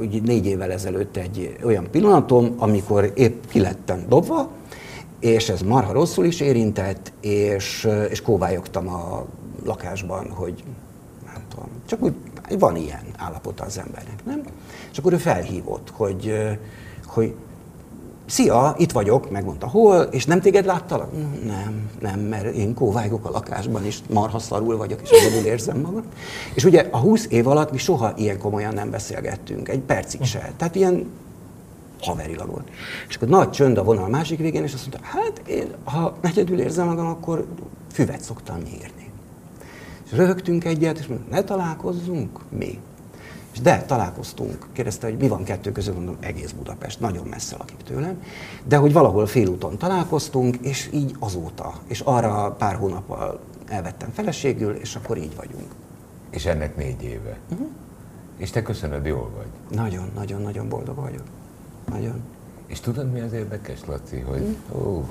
úgy 0.00 0.22
négy 0.22 0.46
évvel 0.46 0.72
ezelőtt 0.72 1.16
egy 1.16 1.56
olyan 1.64 1.86
pillanatom, 1.90 2.54
amikor 2.58 3.12
épp 3.14 3.42
ki 3.50 3.60
lettem 3.60 4.04
dobva, 4.08 4.48
és 5.20 5.48
ez 5.48 5.60
marha 5.60 5.92
rosszul 5.92 6.24
is 6.24 6.40
érintett, 6.40 7.12
és, 7.20 7.84
ö, 7.84 8.02
és 8.02 8.22
kóvályogtam 8.22 8.88
a 8.88 9.26
lakásban, 9.64 10.30
hogy 10.30 10.64
nem 11.24 11.42
tudom, 11.48 11.68
csak 11.86 12.02
úgy 12.02 12.14
van 12.58 12.76
ilyen 12.76 13.04
állapota 13.16 13.64
az 13.64 13.78
embernek, 13.78 14.24
nem? 14.24 14.42
És 14.92 14.98
akkor 14.98 15.12
ő 15.12 15.16
felhívott, 15.16 15.92
hogy, 15.96 16.28
ö, 16.28 16.50
hogy 17.06 17.34
Szia, 18.30 18.74
itt 18.78 18.92
vagyok, 18.92 19.30
megmondta, 19.30 19.68
hol, 19.68 20.00
és 20.00 20.24
nem 20.24 20.40
téged 20.40 20.64
láttalak? 20.64 21.12
Nem, 21.44 21.90
nem, 22.00 22.20
mert 22.20 22.54
én 22.54 22.74
kóvályogok 22.74 23.26
a 23.26 23.30
lakásban, 23.30 23.84
és 23.84 23.98
marha 24.10 24.38
szarul 24.38 24.76
vagyok, 24.76 25.00
és 25.02 25.10
egyedül 25.10 25.46
érzem 25.46 25.80
magam. 25.80 26.02
És 26.54 26.64
ugye 26.64 26.88
a 26.90 26.98
20 26.98 27.26
év 27.28 27.46
alatt 27.46 27.70
mi 27.70 27.78
soha 27.78 28.12
ilyen 28.16 28.38
komolyan 28.38 28.74
nem 28.74 28.90
beszélgettünk, 28.90 29.68
egy 29.68 29.80
percig 29.80 30.24
se. 30.24 30.52
Tehát 30.56 30.74
ilyen 30.74 31.06
haverilag 32.00 32.50
volt. 32.50 32.70
És 33.08 33.16
akkor 33.16 33.28
nagy 33.28 33.50
csönd 33.50 33.78
a 33.78 33.84
vonal 33.84 34.08
másik 34.08 34.38
végén, 34.38 34.62
és 34.62 34.74
azt 34.74 34.88
mondta, 34.90 35.08
hát 35.08 35.42
én, 35.48 35.74
ha 35.84 36.16
egyedül 36.20 36.60
érzem 36.60 36.86
magam, 36.86 37.06
akkor 37.06 37.46
füvet 37.92 38.20
szoktam 38.20 38.58
nyírni. 38.58 39.10
És 40.04 40.16
röhögtünk 40.16 40.64
egyet, 40.64 40.98
és 40.98 41.06
mondta, 41.06 41.30
ne 41.30 41.44
találkozzunk? 41.44 42.40
Mi? 42.48 42.78
És 43.52 43.60
de, 43.60 43.82
találkoztunk. 43.82 44.66
Kérdezte, 44.72 45.06
hogy 45.06 45.16
mi 45.16 45.28
van 45.28 45.44
kettő 45.44 45.72
között, 45.72 45.94
mondom, 45.94 46.16
egész 46.20 46.50
Budapest, 46.50 47.00
nagyon 47.00 47.26
messze 47.26 47.56
lakik 47.58 47.76
tőlem. 47.76 48.22
De 48.64 48.76
hogy 48.76 48.92
valahol 48.92 49.26
félúton 49.26 49.78
találkoztunk, 49.78 50.56
és 50.56 50.88
így 50.92 51.16
azóta. 51.18 51.72
És 51.86 52.00
arra 52.00 52.54
pár 52.58 52.74
hónappal 52.74 53.40
elvettem 53.66 54.10
feleségül, 54.12 54.74
és 54.74 54.96
akkor 54.96 55.16
így 55.16 55.36
vagyunk. 55.36 55.72
És 56.30 56.46
ennek 56.46 56.76
négy 56.76 57.02
éve. 57.02 57.38
Uh-huh. 57.50 57.68
És 58.36 58.50
te 58.50 58.62
köszönöd, 58.62 59.06
jól 59.06 59.30
vagy. 59.36 59.76
Nagyon, 59.78 60.10
nagyon, 60.14 60.42
nagyon 60.42 60.68
boldog 60.68 60.96
vagyok. 60.96 61.24
Nagyon. 61.90 62.22
És 62.66 62.80
tudod, 62.80 63.12
mi 63.12 63.20
az 63.20 63.32
érdekes, 63.32 63.78
Laci, 63.86 64.18
hogy 64.18 64.56
ó, 64.72 65.08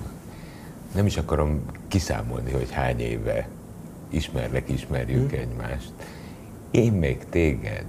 nem 0.95 1.05
is 1.05 1.17
akarom 1.17 1.61
kiszámolni, 1.87 2.51
hogy 2.51 2.71
hány 2.71 2.99
éve 2.99 3.47
ismerlek, 4.09 4.69
ismerjük 4.69 5.31
egymást. 5.31 5.91
Én 6.71 6.91
még 6.91 7.17
téged 7.29 7.85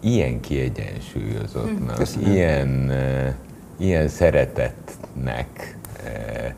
ilyen 0.00 0.40
kiegyensúlyozottnak, 0.40 1.96
Köszönöm. 1.96 2.32
ilyen, 2.32 2.90
eh, 2.90 3.34
ilyen 3.76 4.08
szeretetnek, 4.08 5.76
eh, 6.04 6.52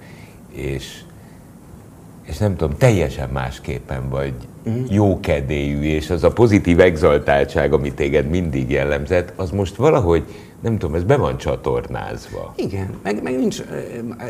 és, 0.53 1.03
és 2.23 2.39
nem 2.39 2.57
tudom, 2.57 2.77
teljesen 2.77 3.29
másképpen 3.29 4.09
vagy 4.09 4.35
jókedélyű, 4.89 5.83
és 5.83 6.11
az 6.11 6.25
a 6.25 6.33
pozitív 6.33 6.81
exaltáltság, 6.81 7.73
ami 7.73 7.93
téged 7.93 8.29
mindig 8.29 8.71
jellemzett, 8.71 9.33
az 9.37 9.51
most 9.51 9.77
valahogy, 9.77 10.25
nem 10.63 10.79
tudom, 10.79 10.95
ez 10.95 11.05
be 11.05 11.17
van 11.17 11.37
csatornázva. 11.39 12.53
Igen, 12.57 12.99
meg, 13.03 13.23
meg 13.23 13.39
nincs, 13.39 13.63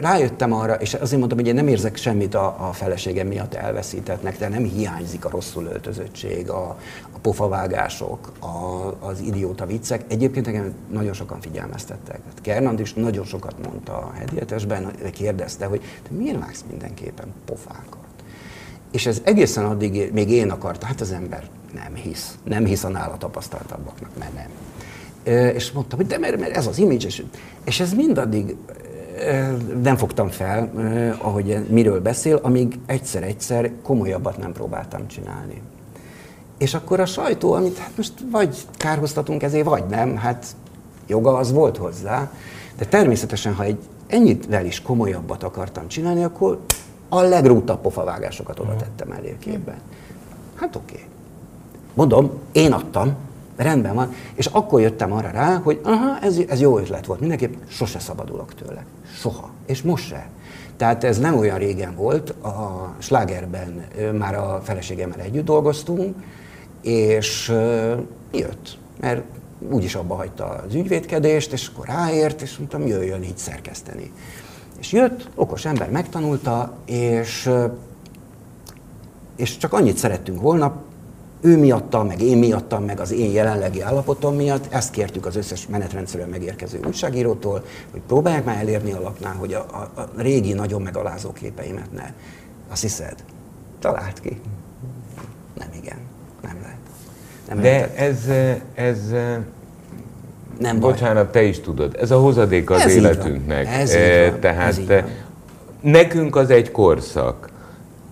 rájöttem 0.01 0.53
arra, 0.53 0.75
és 0.75 0.95
azért 0.95 1.19
mondtam, 1.19 1.39
hogy 1.39 1.47
én 1.49 1.55
nem 1.55 1.69
érzek 1.69 1.97
semmit 1.97 2.35
a, 2.35 2.69
a 2.69 2.73
feleségem 2.73 3.27
miatt 3.27 3.55
elveszítettnek, 3.55 4.39
de 4.39 4.49
nem 4.49 4.65
hiányzik 4.65 5.25
a 5.25 5.31
rosszul 5.31 5.65
öltözöttség, 5.65 6.51
a, 6.51 6.79
a 7.13 7.19
pofavágások, 7.23 8.33
a, 8.39 8.47
az 9.07 9.21
idióta 9.21 9.67
viccek. 9.67 10.05
Egyébként 10.09 10.47
engem 10.47 10.75
nagyon 10.91 11.13
sokan 11.13 11.41
figyelmeztettek. 11.41 12.21
Hát 12.27 12.41
Kernand 12.41 12.81
is 12.81 12.95
nagyon 12.95 13.25
sokat 13.25 13.55
mondta 13.65 13.93
a 13.93 14.13
hedietesben, 14.19 14.91
kérdezte, 15.13 15.67
hogy 15.67 15.81
te 15.81 16.15
miért 16.17 16.39
vágsz 16.39 16.65
mindenképpen 16.69 17.27
pofákat? 17.45 18.01
És 18.91 19.07
ez 19.07 19.21
egészen 19.25 19.65
addig 19.65 20.13
még 20.13 20.31
én 20.31 20.51
akartam, 20.51 20.89
hát 20.89 21.01
az 21.01 21.13
ember 21.13 21.45
nem 21.75 21.95
hisz, 21.95 22.39
nem 22.45 22.65
hisz 22.65 22.85
a 22.85 22.89
nála 22.89 23.17
tapasztaltabbaknak, 23.17 24.11
mert 24.19 24.35
nem. 24.35 24.49
És 25.25 25.73
mondtam, 25.73 25.99
hogy 25.99 26.07
de 26.07 26.19
mert, 26.19 26.41
mert 26.41 26.57
ez 26.57 26.67
az 26.67 26.79
image, 26.79 27.07
és, 27.07 27.25
és 27.65 27.81
ez 27.81 27.93
mindaddig 27.93 28.57
nem 29.83 29.97
fogtam 29.97 30.29
fel, 30.29 30.73
ahogy 31.19 31.67
miről 31.69 32.01
beszél, 32.01 32.39
amíg 32.43 32.79
egyszer-egyszer 32.87 33.71
komolyabbat 33.83 34.39
nem 34.39 34.53
próbáltam 34.53 35.09
csinálni. 35.09 35.63
És 36.59 36.75
akkor 36.75 37.01
a 37.01 37.07
sajtó, 37.07 37.53
amit 37.53 37.79
hát 37.79 37.91
most 37.97 38.13
vagy 38.31 38.57
kárhoztatunk 38.77 39.43
ezért, 39.43 39.67
vagy 39.67 39.85
nem, 39.87 40.17
hát 40.17 40.47
joga 41.07 41.37
az 41.37 41.53
volt 41.53 41.77
hozzá, 41.77 42.31
de 42.79 42.85
természetesen, 42.85 43.55
ha 43.55 43.65
egy 43.65 43.79
ennyivel 44.07 44.67
is 44.67 44.83
komolyabbat 44.83 45.43
akartam 45.43 45.89
csinálni, 45.89 46.25
akkor 46.25 46.61
a 47.09 47.21
legrútabb 47.21 47.81
pofavágásokat 47.81 48.61
oda 48.61 48.77
tettem 48.77 49.11
elé 49.11 49.37
képben. 49.39 49.81
Hát 50.55 50.77
oké. 50.77 50.95
Okay. 50.95 51.07
Mondom, 51.95 52.31
én 52.53 52.73
adtam, 52.73 53.17
rendben 53.57 53.95
van, 53.95 54.15
és 54.35 54.47
akkor 54.47 54.81
jöttem 54.81 55.13
arra 55.13 55.31
rá, 55.31 55.61
hogy 55.63 55.81
aha, 55.83 56.19
ez, 56.23 56.39
ez 56.49 56.61
jó 56.61 56.79
ötlet 56.79 57.07
volt, 57.07 57.21
mindenképp 57.21 57.55
sose 57.69 57.99
szabadulok 57.99 58.55
tőle. 58.55 58.85
Soha. 59.15 59.51
És 59.67 59.83
most 59.83 60.07
se. 60.07 60.29
Tehát 60.77 61.05
ez 61.05 61.19
nem 61.19 61.39
olyan 61.39 61.59
régen 61.59 61.95
volt, 61.95 62.31
a 62.31 62.89
slágerben 62.99 63.85
már 64.19 64.35
a 64.35 64.61
feleségemmel 64.65 65.21
együtt 65.21 65.45
dolgoztunk, 65.45 66.17
és 66.83 67.53
jött, 68.33 68.79
mert 69.01 69.23
úgyis 69.71 69.95
abba 69.95 70.15
hagyta 70.15 70.45
az 70.45 70.75
ügyvédkedést, 70.75 71.53
és 71.53 71.71
akkor 71.75 71.87
ráért, 71.87 72.43
és 72.43 72.57
mondtam, 72.57 72.87
jöjjön 72.87 73.23
így 73.23 73.39
szerkeszteni. 73.39 74.13
És 74.79 74.93
jött, 74.93 75.29
okos 75.35 75.65
ember 75.65 75.91
megtanulta, 75.91 76.73
és 76.85 77.51
és 79.37 79.57
csak 79.57 79.73
annyit 79.73 79.97
szerettünk 79.97 80.41
volna, 80.41 80.75
ő 81.45 81.59
miatta, 81.59 82.05
meg 82.05 82.21
én 82.21 82.39
miattam, 82.39 82.85
meg 82.85 83.01
az 83.01 83.13
én 83.13 83.31
jelenlegi 83.33 83.81
állapotom 83.81 84.35
miatt, 84.37 84.73
ezt 84.73 84.91
kértük 84.91 85.27
az 85.27 85.37
összes 85.37 85.67
menetrendszerűen 85.67 86.29
megérkező 86.29 86.81
újságírótól, 86.87 87.65
hogy 87.91 88.01
próbálják 88.07 88.45
már 88.45 88.57
elérni 88.61 88.93
a 88.93 89.01
lapnál, 89.01 89.35
hogy 89.35 89.53
a, 89.55 89.59
a, 89.59 90.01
a 90.01 90.09
régi, 90.17 90.53
nagyon 90.53 90.83
megalázó 90.83 91.33
képeimet 91.33 91.93
ne. 91.93 92.13
Azt 92.71 92.83
hiszed? 92.83 93.15
Talált 93.81 94.21
ki? 94.21 94.41
Nem 95.59 95.69
igen, 95.83 95.97
nem 96.43 96.57
lehet. 96.63 96.77
Nem 97.49 97.61
De 97.61 97.71
lehetett. 97.71 97.97
ez, 97.99 98.19
ez 98.75 98.99
Nem 100.59 100.81
baj. 100.81 100.91
Bocsánat, 100.91 101.33
te 101.33 101.43
is 101.43 101.61
tudod, 101.61 101.97
ez 102.01 102.11
a 102.11 102.19
hozadék 102.19 102.71
az 102.71 102.81
Ez 102.81 102.95
így 102.95 103.03
van. 103.03 103.11
életünknek. 103.13 103.67
Ez 103.67 103.91
így 103.95 103.97
Eh, 104.01 104.31
van. 104.31 104.41
Tehát 104.41 104.69
Ez 104.69 104.79
így 104.79 104.91
eh, 104.91 105.03
van. 105.03 105.11
nekünk 105.93 106.37
az 106.37 106.51
egy 106.51 106.71
korszak, 106.71 107.51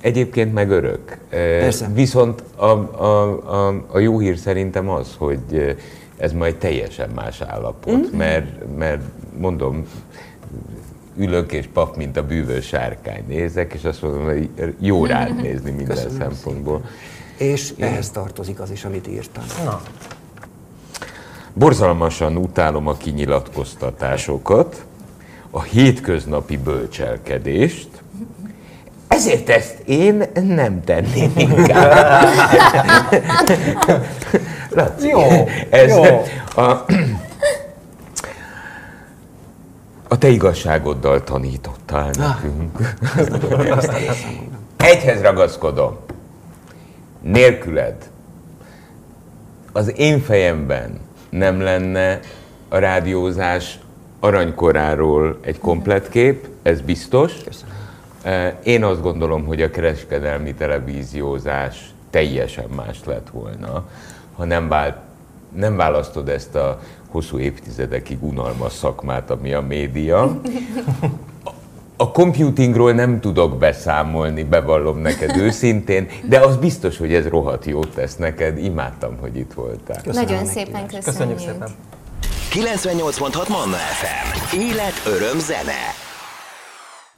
egyébként 0.01 0.53
meg 0.53 0.71
örök. 0.71 1.19
Persze. 1.31 1.91
Viszont 1.95 2.43
a, 2.57 2.65
a, 2.65 3.67
a, 3.69 3.85
a 3.87 3.99
jó 3.99 4.19
hír 4.19 4.37
szerintem 4.37 4.89
az, 4.89 5.15
hogy 5.19 5.77
ez 6.17 6.33
majd 6.33 6.57
teljesen 6.57 7.11
más 7.15 7.41
állapot, 7.41 8.15
mm. 8.15 8.17
mert, 8.17 8.77
mert 8.77 9.03
mondom, 9.39 9.87
ülök 11.17 11.53
és 11.53 11.69
pap, 11.73 11.97
mint 11.97 12.17
a 12.17 12.27
bűvös 12.27 12.67
sárkány 12.67 13.25
nézek, 13.29 13.73
és 13.75 13.85
azt 13.85 14.03
mondom, 14.03 14.25
hogy 14.25 14.49
jó 14.79 15.07
rád 15.07 15.43
nézni 15.43 15.71
minden 15.71 15.97
Köszönöm 15.97 16.19
szempontból. 16.19 16.85
És 17.37 17.73
ehhez 17.79 18.11
tartozik 18.11 18.61
az 18.61 18.71
is, 18.71 18.85
amit 18.85 19.09
írtam. 19.09 19.45
Na, 19.65 19.81
Borzalmasan 21.53 22.37
utálom 22.37 22.87
a 22.87 22.97
kinyilatkoztatásokat, 22.97 24.85
a 25.51 25.63
hétköznapi 25.63 26.57
bölcselkedést, 26.57 28.00
ezért 29.11 29.49
ezt 29.49 29.79
én 29.85 30.25
nem 30.35 30.85
tenném 30.85 31.33
inkább. 31.37 32.25
Laci, 34.71 35.09
Jó, 35.09 35.21
ez 35.71 35.91
jó. 35.91 36.03
A, 36.55 36.85
a 40.09 40.19
te 40.19 40.29
igazságoddal 40.29 41.25
tanítottál 41.25 42.11
nekünk. 42.19 42.95
Egyhez 44.77 45.21
ragaszkodom. 45.21 45.99
Nélküled 47.21 48.11
az 49.73 49.99
én 49.99 50.21
fejemben 50.21 51.01
nem 51.31 51.61
lenne 51.61 52.21
a 52.69 52.79
rádiózás 52.79 53.79
aranykoráról 54.21 55.39
egy 55.41 55.59
komplet 55.59 56.09
kép, 56.09 56.47
ez 56.63 56.81
biztos. 56.81 57.33
Eh, 57.33 57.55
Én 58.63 58.85
azt 58.85 59.03
gondolom, 59.03 59.45
hogy 59.47 59.63
a 59.63 59.71
kereskedelmi 59.71 60.55
televíziózás 60.55 61.91
teljesen 62.11 62.69
más 62.77 62.99
lett 63.05 63.29
volna, 63.33 63.89
ha 64.37 64.45
nem, 64.45 64.69
vált, 64.69 64.97
nem 65.57 65.77
választod 65.77 66.29
ezt 66.29 66.55
a 66.55 66.81
hosszú 67.09 67.39
évtizedekig 67.39 68.23
unalmas 68.25 68.73
szakmát, 68.73 69.31
ami 69.31 69.53
a 69.53 69.61
média. 69.61 70.41
A 71.97 72.11
computingról 72.11 72.93
nem 72.93 73.21
tudok 73.21 73.59
beszámolni, 73.59 74.45
bevallom 74.45 74.99
neked 74.99 75.37
őszintén, 75.37 76.09
de 76.29 76.39
az 76.39 76.57
biztos, 76.57 76.99
hogy 76.99 77.15
ez 77.15 77.29
rohadt 77.29 77.65
jót 77.65 77.95
tesz 77.95 78.17
neked. 78.17 78.59
Imádtam, 78.59 79.17
hogy 79.21 79.37
itt 79.37 79.53
voltál. 79.53 80.03
Köszönöm 80.03 80.29
Nagyon 80.29 80.47
szépen 80.47 80.87
köszönjük. 80.87 81.05
köszönjük 81.05 81.39
szépen. 81.39 81.69
98.6 82.53 83.49
Manna 83.49 83.77
FM. 83.77 84.57
Élet, 84.59 85.03
öröm, 85.07 85.39
zene. 85.39 86.09